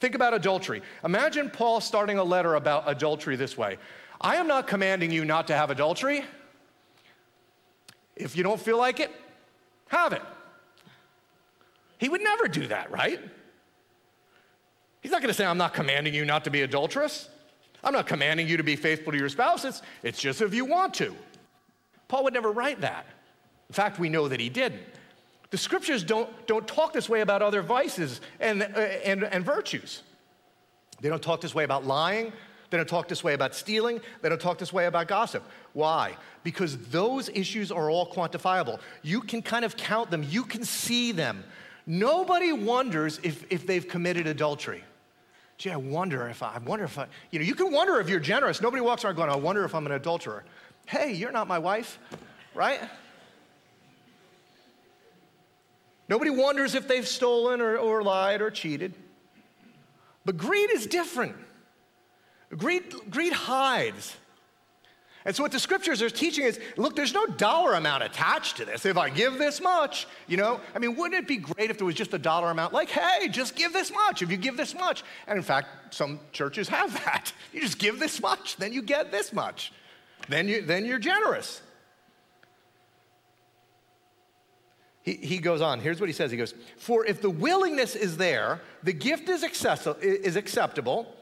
[0.00, 0.82] Think about adultery.
[1.04, 3.78] Imagine Paul starting a letter about adultery this way
[4.20, 6.24] I am not commanding you not to have adultery.
[8.18, 9.10] If you don't feel like it,
[9.88, 10.22] have it.
[11.98, 13.20] He would never do that, right?
[15.00, 17.28] He's not going to say, I'm not commanding you not to be adulterous.
[17.82, 19.64] I'm not commanding you to be faithful to your spouse.
[19.64, 21.14] It's, it's just if you want to.
[22.08, 23.06] Paul would never write that.
[23.68, 24.82] In fact, we know that he didn't.
[25.50, 30.02] The scriptures don't, don't talk this way about other vices and, uh, and, and virtues.
[31.00, 32.32] They don't talk this way about lying.
[32.70, 34.00] They don't talk this way about stealing.
[34.20, 35.42] They don't talk this way about gossip.
[35.72, 36.16] Why?
[36.42, 38.80] Because those issues are all quantifiable.
[39.02, 41.44] You can kind of count them, you can see them.
[41.86, 44.84] Nobody wonders if, if they've committed adultery.
[45.56, 48.08] Gee, I wonder if I, I wonder if I, you know, you can wonder if
[48.08, 48.60] you're generous.
[48.60, 50.44] Nobody walks around going, I wonder if I'm an adulterer.
[50.86, 51.98] Hey, you're not my wife,
[52.54, 52.80] right?
[56.08, 58.94] Nobody wonders if they've stolen or, or lied or cheated.
[60.24, 61.36] But greed is different.
[62.56, 64.16] Greed, greed hides.
[65.24, 68.64] And so, what the scriptures are teaching is look, there's no dollar amount attached to
[68.64, 68.86] this.
[68.86, 71.84] If I give this much, you know, I mean, wouldn't it be great if there
[71.86, 72.72] was just a dollar amount?
[72.72, 75.02] Like, hey, just give this much if you give this much.
[75.26, 77.32] And in fact, some churches have that.
[77.52, 79.72] You just give this much, then you get this much.
[80.28, 81.60] then, you, then you're generous.
[85.02, 85.80] He, he goes on.
[85.80, 89.42] Here's what he says He goes, For if the willingness is there, the gift is,
[89.42, 91.14] accessi- is acceptable.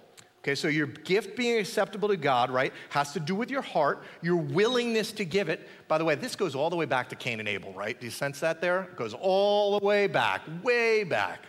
[0.47, 4.05] Okay, so your gift being acceptable to God, right, has to do with your heart,
[4.22, 5.68] your willingness to give it.
[5.88, 7.99] By the way, this goes all the way back to Cain and Abel, right?
[7.99, 8.82] Do you sense that there?
[8.82, 11.40] It goes all the way back, way back.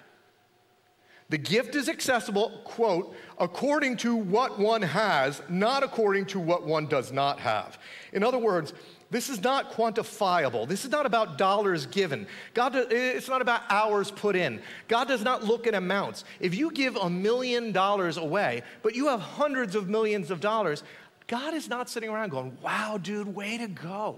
[1.30, 6.88] The gift is accessible, quote, according to what one has, not according to what one
[6.88, 7.78] does not have.
[8.14, 8.74] In other words,
[9.10, 10.68] this is not quantifiable.
[10.68, 12.28] This is not about dollars given.
[12.54, 14.62] God, it's not about hours put in.
[14.88, 16.26] God does not look at amounts.
[16.40, 20.84] If you give a million dollars away, but you have hundreds of millions of dollars,
[21.28, 24.18] God is not sitting around going, wow, dude, way to go.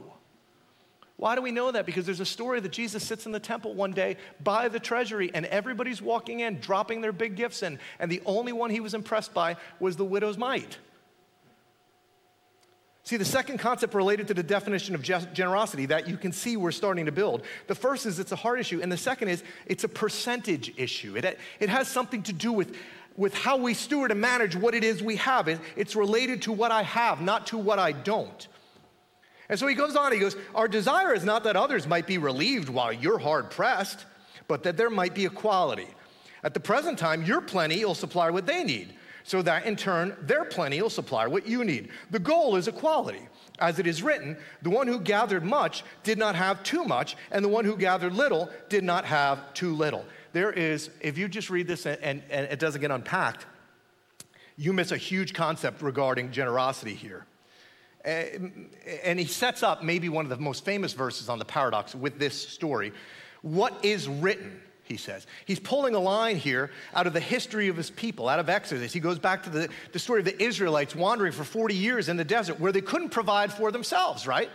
[1.18, 1.86] Why do we know that?
[1.86, 5.30] Because there's a story that Jesus sits in the temple one day by the treasury
[5.34, 8.94] and everybody's walking in, dropping their big gifts in, and the only one he was
[8.94, 10.78] impressed by was the widow's mite.
[13.04, 16.72] See, the second concept related to the definition of generosity that you can see we're
[16.72, 17.44] starting to build.
[17.68, 21.16] The first is it's a heart issue, and the second is it's a percentage issue.
[21.16, 22.76] It, it has something to do with,
[23.18, 25.48] with how we steward and manage what it is we have.
[25.48, 28.48] It, it's related to what I have, not to what I don't.
[29.50, 32.20] And so he goes on, he goes, Our desire is not that others might be
[32.20, 34.06] relieved while you're hard pressed,
[34.48, 35.88] but that there might be equality.
[36.44, 38.94] At the present time, your plenty will supply what they need,
[39.30, 41.90] so that in turn, their plenty will supply what you need.
[42.10, 43.28] The goal is equality.
[43.60, 47.46] As it is written, the one who gathered much did not have too much, and
[47.46, 50.04] the one who gathered little did not have too little.
[50.34, 53.46] There is, if you just read this and, and, it doesn't get unpacked,
[54.58, 57.28] you miss a huge concept regarding generosity here.
[58.06, 58.36] Eh,
[59.04, 62.18] and he sets up maybe one of the most famous verses on the paradox with
[62.18, 62.94] this story.
[63.44, 64.60] What is written,
[64.90, 65.28] he says.
[65.46, 68.92] He's pulling a line here out of the history of his people, out of Exodus.
[68.92, 72.18] He goes back to the, the story of the Israelites wandering for 40 years in
[72.18, 74.50] the desert where they couldn't provide for themselves, right?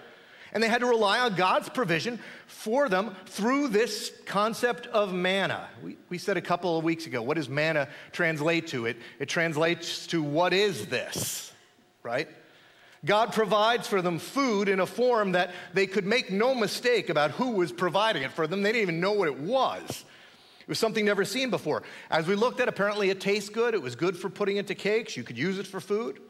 [0.53, 5.69] And they had to rely on God's provision for them through this concept of manna.
[5.83, 8.87] We, we said a couple of weeks ago, what does manna translate to?
[8.87, 11.53] It, it translates to what is this,
[12.03, 12.29] right?
[13.05, 17.33] God provides for them food in a form that they could make no mistake about
[17.33, 18.63] who was providing it for them.
[18.63, 20.05] They didn't even know what it was.
[20.65, 21.83] It was something never seen before.
[22.11, 23.75] As we looked at, apparently it tastes good.
[23.75, 25.15] It was good for putting into cakes.
[25.15, 26.21] You could use it for food.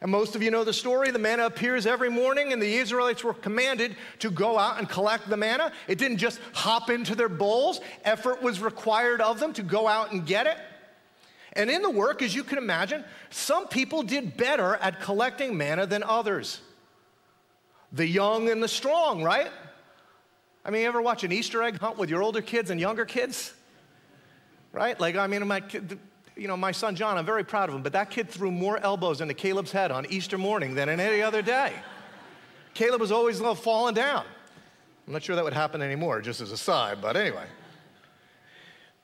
[0.00, 1.10] And most of you know the story.
[1.10, 5.28] The manna appears every morning, and the Israelites were commanded to go out and collect
[5.28, 5.72] the manna.
[5.88, 10.12] It didn't just hop into their bowls, effort was required of them to go out
[10.12, 10.58] and get it.
[11.54, 15.86] And in the work, as you can imagine, some people did better at collecting manna
[15.86, 16.60] than others.
[17.92, 19.50] The young and the strong, right?
[20.66, 23.04] I mean, you ever watch an Easter egg hunt with your older kids and younger
[23.04, 23.54] kids?
[24.72, 24.98] Right?
[24.98, 25.96] Like, I mean, my kid,
[26.36, 28.78] you know, my son John, I'm very proud of him, but that kid threw more
[28.78, 31.72] elbows into Caleb's head on Easter morning than in any other day.
[32.74, 34.24] Caleb was always falling down.
[35.06, 37.46] I'm not sure that would happen anymore, just as a side, but anyway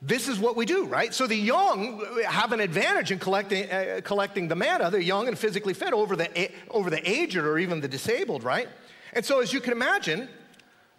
[0.05, 1.15] this is what we do, right?
[1.15, 4.91] So the young have an advantage in collecting, uh, collecting the manna.
[4.91, 8.69] They're young and physically fit over the, over the aged or even the disabled, right?
[9.13, 10.29] And so, as you can imagine,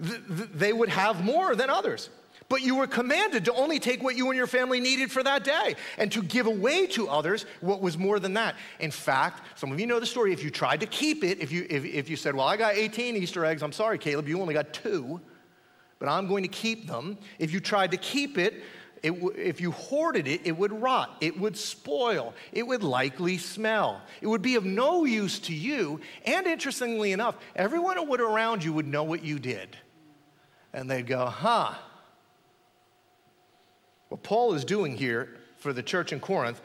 [0.02, 2.10] th- th- they would have more than others.
[2.50, 5.44] But you were commanded to only take what you and your family needed for that
[5.44, 8.56] day and to give away to others what was more than that.
[8.80, 10.34] In fact, some of you know the story.
[10.34, 12.76] If you tried to keep it, if you, if, if you said, Well, I got
[12.76, 15.22] 18 Easter eggs, I'm sorry, Caleb, you only got two,
[16.00, 17.18] but I'm going to keep them.
[17.39, 18.62] If you tried to keep it
[19.10, 24.01] w- if you hoarded it, it would rot, it would spoil, it would likely smell.
[24.22, 25.99] It would be of no use to you.
[26.26, 29.76] And interestingly enough, everyone who would around you would know what you did.
[30.74, 31.74] And they'd go, huh.
[34.10, 36.62] What Paul is doing here for the church in Corinth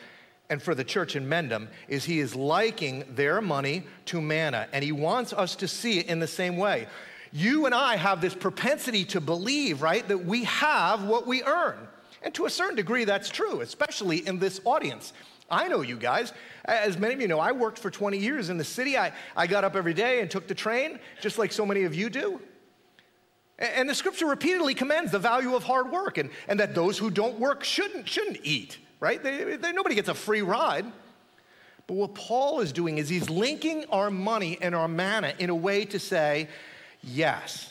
[0.51, 4.85] and for the church in Mendham is he is liking their money to manna, and
[4.85, 6.87] he wants us to see it in the same way.
[7.33, 11.77] You and I have this propensity to believe, right, that we have what we earn.
[12.23, 15.13] And to a certain degree, that's true, especially in this audience.
[15.51, 16.33] I know you guys.
[16.65, 18.99] As many of you know, I worked for 20 years in the city.
[18.99, 21.95] I, I got up every day and took the train, just like so many of
[21.95, 22.41] you do.
[23.59, 27.11] And the scripture repeatedly commends the value of hard work and, and that those who
[27.11, 29.21] don't work shouldn't, shouldn't eat, right?
[29.21, 30.85] They, they, nobody gets a free ride.
[31.89, 35.55] But what Paul is doing is he's linking our money and our manna in a
[35.55, 36.49] way to say,
[37.03, 37.68] yes,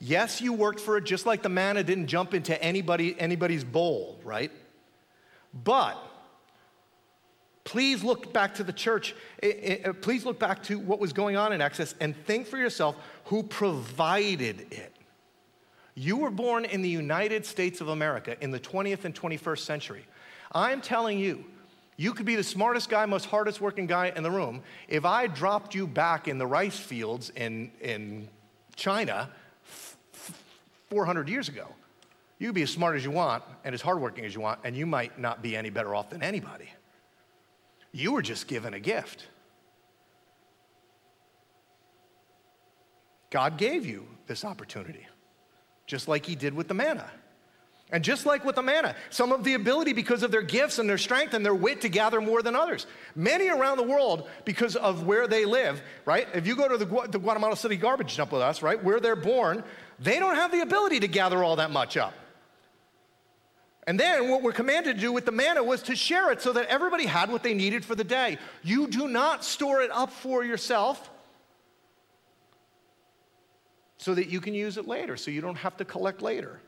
[0.00, 4.18] Yes, you worked for it just like the manna didn't jump into anybody, anybody's bowl,
[4.24, 4.50] right?
[5.52, 5.96] But
[7.64, 9.14] please look back to the church.
[9.42, 12.46] Eh, eh, eh, please look back to what was going on in Exodus and think
[12.46, 14.96] for yourself who provided it.
[15.94, 20.06] You were born in the United States of America in the 20th and 21st century.
[20.52, 21.44] I'm telling you,
[22.00, 24.62] You could be the smartest guy, most hardest working guy in the room.
[24.88, 28.26] If I dropped you back in the rice fields in, in
[28.74, 29.28] China
[30.90, 31.66] 400 years ago,
[32.38, 34.76] you could be as smart as you want and as hardworking as you want, and
[34.76, 36.68] you might not be any better off than anybody.
[37.92, 39.26] You were just given a gift.
[43.30, 45.06] God gave you this opportunity,
[45.86, 47.08] just like He did with the manna.
[47.92, 50.88] And just like with the manna, some of the ability because of their gifts and
[50.88, 52.86] their strength and their wit to gather more than others.
[53.16, 56.28] Many around the world, because of where they live, right?
[56.32, 59.16] If you go to the, the Guatemala City garbage dump with us, right, where they're
[59.16, 59.64] born,
[60.00, 62.14] they don't have the ability to gather all that much up.
[63.86, 66.52] And then what we're commanded to do with the manna was to share it so
[66.52, 68.38] that everybody had what they needed for the day.
[68.62, 71.10] You do not store it up for yourself
[73.98, 76.60] so that you can use it later, so you don't have to collect later.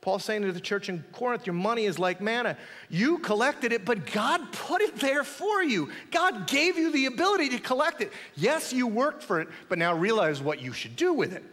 [0.00, 2.56] Paul's saying to the church in Corinth, Your money is like manna.
[2.88, 5.90] You collected it, but God put it there for you.
[6.10, 8.12] God gave you the ability to collect it.
[8.34, 11.44] Yes, you worked for it, but now realize what you should do with it.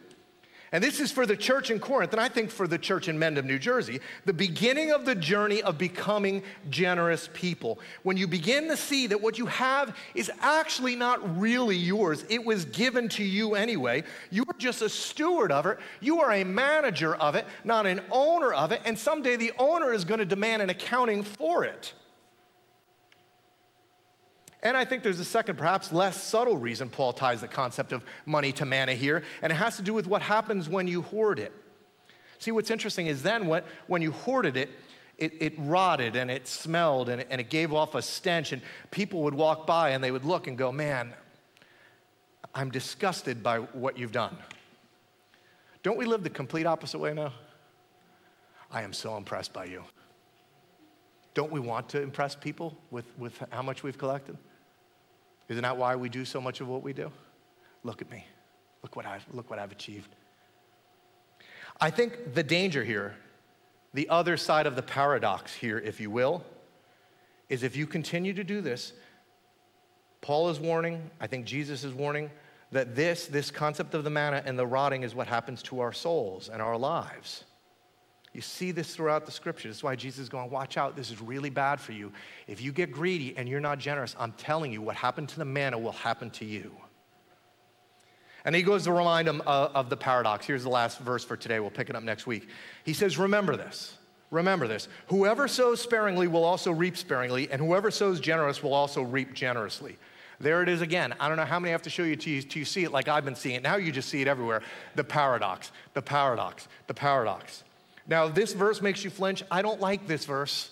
[0.71, 3.17] And this is for the church in Corinth, and I think for the church in
[3.17, 7.79] Mendham, New Jersey, the beginning of the journey of becoming generous people.
[8.03, 12.45] When you begin to see that what you have is actually not really yours, it
[12.45, 14.03] was given to you anyway.
[14.29, 18.01] You are just a steward of it, you are a manager of it, not an
[18.11, 21.93] owner of it, and someday the owner is going to demand an accounting for it.
[24.61, 28.03] And I think there's a second, perhaps less subtle reason Paul ties the concept of
[28.25, 31.39] money to manna here, and it has to do with what happens when you hoard
[31.39, 31.53] it.
[32.39, 34.69] See, what's interesting is then what, when you hoarded it,
[35.17, 39.23] it, it rotted and it smelled and, and it gave off a stench, and people
[39.23, 41.13] would walk by and they would look and go, Man,
[42.53, 44.35] I'm disgusted by what you've done.
[45.83, 47.33] Don't we live the complete opposite way now?
[48.71, 49.83] I am so impressed by you.
[51.33, 54.37] Don't we want to impress people with, with how much we've collected?
[55.49, 57.11] Isn't that why we do so much of what we do?
[57.83, 58.25] Look at me.
[58.83, 60.15] Look what I've, look what I've achieved.
[61.81, 63.15] I think the danger here,
[63.93, 66.43] the other side of the paradox here, if you will,
[67.49, 68.93] is if you continue to do this,
[70.21, 72.29] Paul is warning, I think Jesus is warning,
[72.71, 75.93] that this, this concept of the manna and the rotting is what happens to our
[75.93, 77.45] souls and our lives.
[78.33, 79.69] You see this throughout the scripture.
[79.69, 82.11] That's why Jesus is going, watch out, this is really bad for you.
[82.47, 85.45] If you get greedy and you're not generous, I'm telling you, what happened to the
[85.45, 86.71] manna will happen to you.
[88.45, 90.45] And he goes to remind them uh, of the paradox.
[90.45, 91.59] Here's the last verse for today.
[91.59, 92.47] We'll pick it up next week.
[92.85, 93.97] He says, Remember this.
[94.31, 94.87] Remember this.
[95.07, 99.97] Whoever sows sparingly will also reap sparingly, and whoever sows generous will also reap generously.
[100.39, 101.13] There it is again.
[101.19, 102.91] I don't know how many I have to show you till you, you see it
[102.91, 103.63] like I've been seeing it.
[103.63, 104.61] Now you just see it everywhere.
[104.95, 107.63] The paradox, the paradox, the paradox.
[108.09, 109.43] Now, this verse makes you flinch.
[109.51, 110.71] I don't like this verse.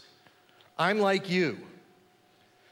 [0.77, 1.59] I'm like you.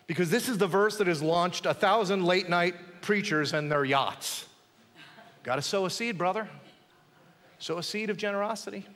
[0.08, 3.86] Because this is the verse that has launched a thousand late night preachers and their
[3.86, 4.46] yachts.
[5.44, 6.50] Got to sow a seed, brother.
[7.60, 8.88] Sow a seed of generosity.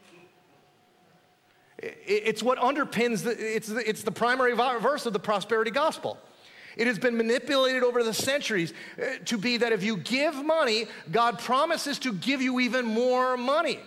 [1.77, 6.17] It's what underpins, the, it's, the, it's the primary verse of the prosperity gospel.
[6.75, 10.87] It has been manipulated over the centuries uh, to be that if you give money,
[11.11, 13.79] God promises to give you even more money.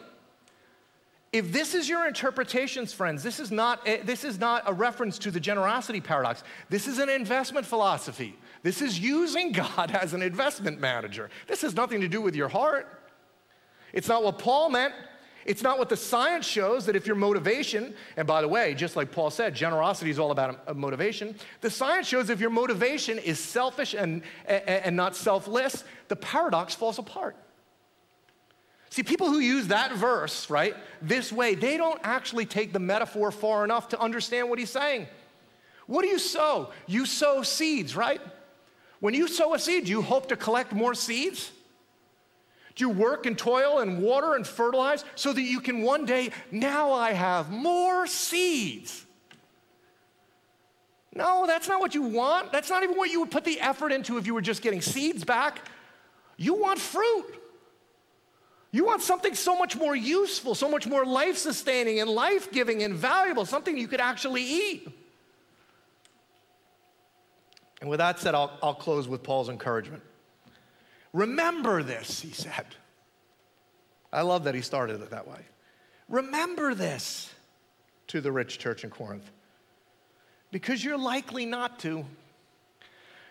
[1.32, 5.18] If this is your interpretations, friends, this is, not a, this is not a reference
[5.20, 6.44] to the generosity paradox.
[6.68, 8.36] This is an investment philosophy.
[8.62, 11.30] This is using God as an investment manager.
[11.46, 12.86] This has nothing to do with your heart.
[13.94, 14.92] It's not what Paul meant.
[15.44, 18.94] It's not what the science shows that if your motivation, and by the way, just
[18.94, 21.34] like Paul said, generosity is all about motivation.
[21.62, 26.74] The science shows if your motivation is selfish and, and, and not selfless, the paradox
[26.74, 27.36] falls apart.
[28.92, 33.30] See, people who use that verse, right, this way, they don't actually take the metaphor
[33.30, 35.06] far enough to understand what he's saying.
[35.86, 36.72] What do you sow?
[36.86, 38.20] You sow seeds, right?
[39.00, 41.52] When you sow a seed, you hope to collect more seeds?
[42.74, 46.28] Do you work and toil and water and fertilize so that you can one day,
[46.50, 49.06] now I have more seeds?
[51.14, 52.52] No, that's not what you want.
[52.52, 54.82] That's not even what you would put the effort into if you were just getting
[54.82, 55.66] seeds back.
[56.36, 57.38] You want fruit.
[58.72, 62.82] You want something so much more useful, so much more life sustaining and life giving
[62.82, 64.88] and valuable, something you could actually eat.
[67.82, 70.02] And with that said, I'll, I'll close with Paul's encouragement.
[71.12, 72.64] Remember this, he said.
[74.10, 75.40] I love that he started it that way.
[76.08, 77.30] Remember this
[78.08, 79.30] to the rich church in Corinth
[80.50, 82.04] because you're likely not to.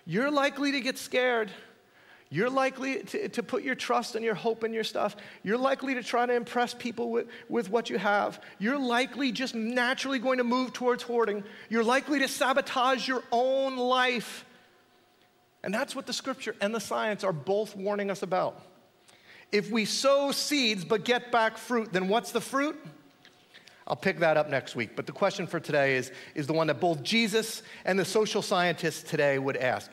[0.06, 1.50] You're likely to get scared.
[2.34, 5.18] You're likely to, to put your trust and your hope in your stuff.
[5.44, 8.42] You're likely to try to impress people with, with what you have.
[8.58, 11.44] You're likely just naturally going to move towards hoarding.
[11.70, 14.46] You're likely to sabotage your own life.
[15.62, 18.62] And that's what the scripture and the science are both warning us about.
[19.52, 22.80] If we sow seeds but get back fruit, then what's the fruit?
[23.86, 24.96] I'll pick that up next week.
[24.96, 28.42] But the question for today is, is the one that both Jesus and the social
[28.42, 29.92] scientists today would ask.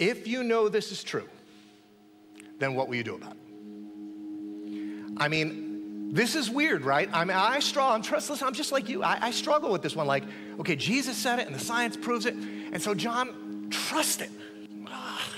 [0.00, 1.28] If you know this is true,
[2.62, 3.38] then what will you do about it?
[5.16, 7.08] I mean, this is weird, right?
[7.12, 7.94] I mean, I struggle.
[7.94, 9.02] I'm, trust, listen, I'm just like you.
[9.02, 10.06] I, I struggle with this one.
[10.06, 10.24] Like,
[10.60, 12.34] okay, Jesus said it and the science proves it.
[12.34, 14.30] And so, John, trust it.
[14.86, 15.28] Ah.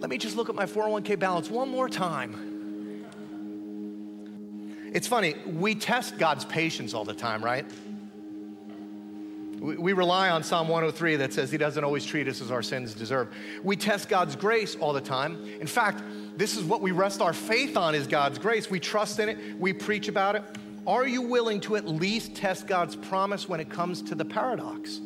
[0.00, 3.04] Let me just look at my 401k balance one more time.
[4.94, 7.66] It's funny, we test God's patience all the time, right?
[9.64, 12.92] We rely on Psalm 103 that says he doesn't always treat us as our sins
[12.92, 13.34] deserve.
[13.62, 15.42] We test God's grace all the time.
[15.58, 16.02] In fact,
[16.36, 18.68] this is what we rest our faith on is God's grace.
[18.68, 20.42] We trust in it, we preach about it.
[20.86, 25.00] Are you willing to at least test God's promise when it comes to the paradox?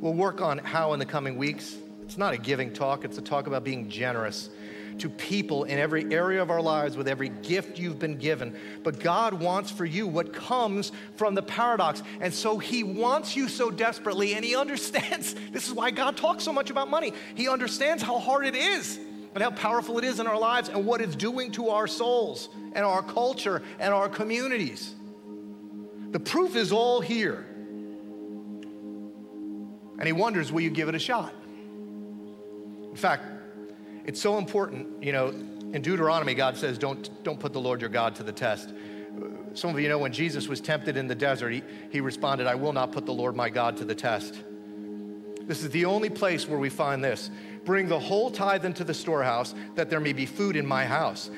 [0.00, 1.74] We'll work on how in the coming weeks.
[2.02, 4.50] It's not a giving talk, it's a talk about being generous
[4.98, 8.56] to people in every area of our lives with every gift you've been given.
[8.82, 12.02] But God wants for you what comes from the paradox.
[12.20, 15.34] And so He wants you so desperately, and He understands.
[15.56, 17.12] This is why God talks so much about money.
[17.34, 18.98] He understands how hard it is
[19.34, 22.48] and how powerful it is in our lives and what it's doing to our souls
[22.74, 24.94] and our culture and our communities.
[26.10, 27.46] The proof is all here.
[29.98, 31.34] And he wonders, will you give it a shot?
[32.90, 33.24] In fact,
[34.06, 35.28] it's so important, you know,
[35.72, 38.72] in Deuteronomy, God says, don't, don't put the Lord your God to the test.
[39.54, 42.54] Some of you know when Jesus was tempted in the desert, he, he responded, I
[42.54, 44.42] will not put the Lord my God to the test.
[45.42, 47.30] This is the only place where we find this.
[47.64, 51.30] Bring the whole tithe into the storehouse, that there may be food in my house.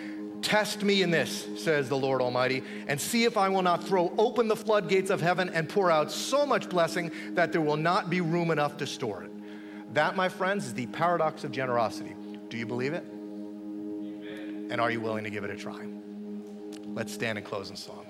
[0.43, 4.13] Test me in this, says the Lord Almighty, and see if I will not throw
[4.19, 8.11] open the floodgates of heaven and pour out so much blessing that there will not
[8.11, 9.31] be room enough to store it.
[9.95, 12.15] That, my friends, is the paradox of generosity.
[12.49, 13.05] Do you believe it?
[14.71, 15.87] And are you willing to give it a try?
[16.87, 18.07] Let's stand and close in song.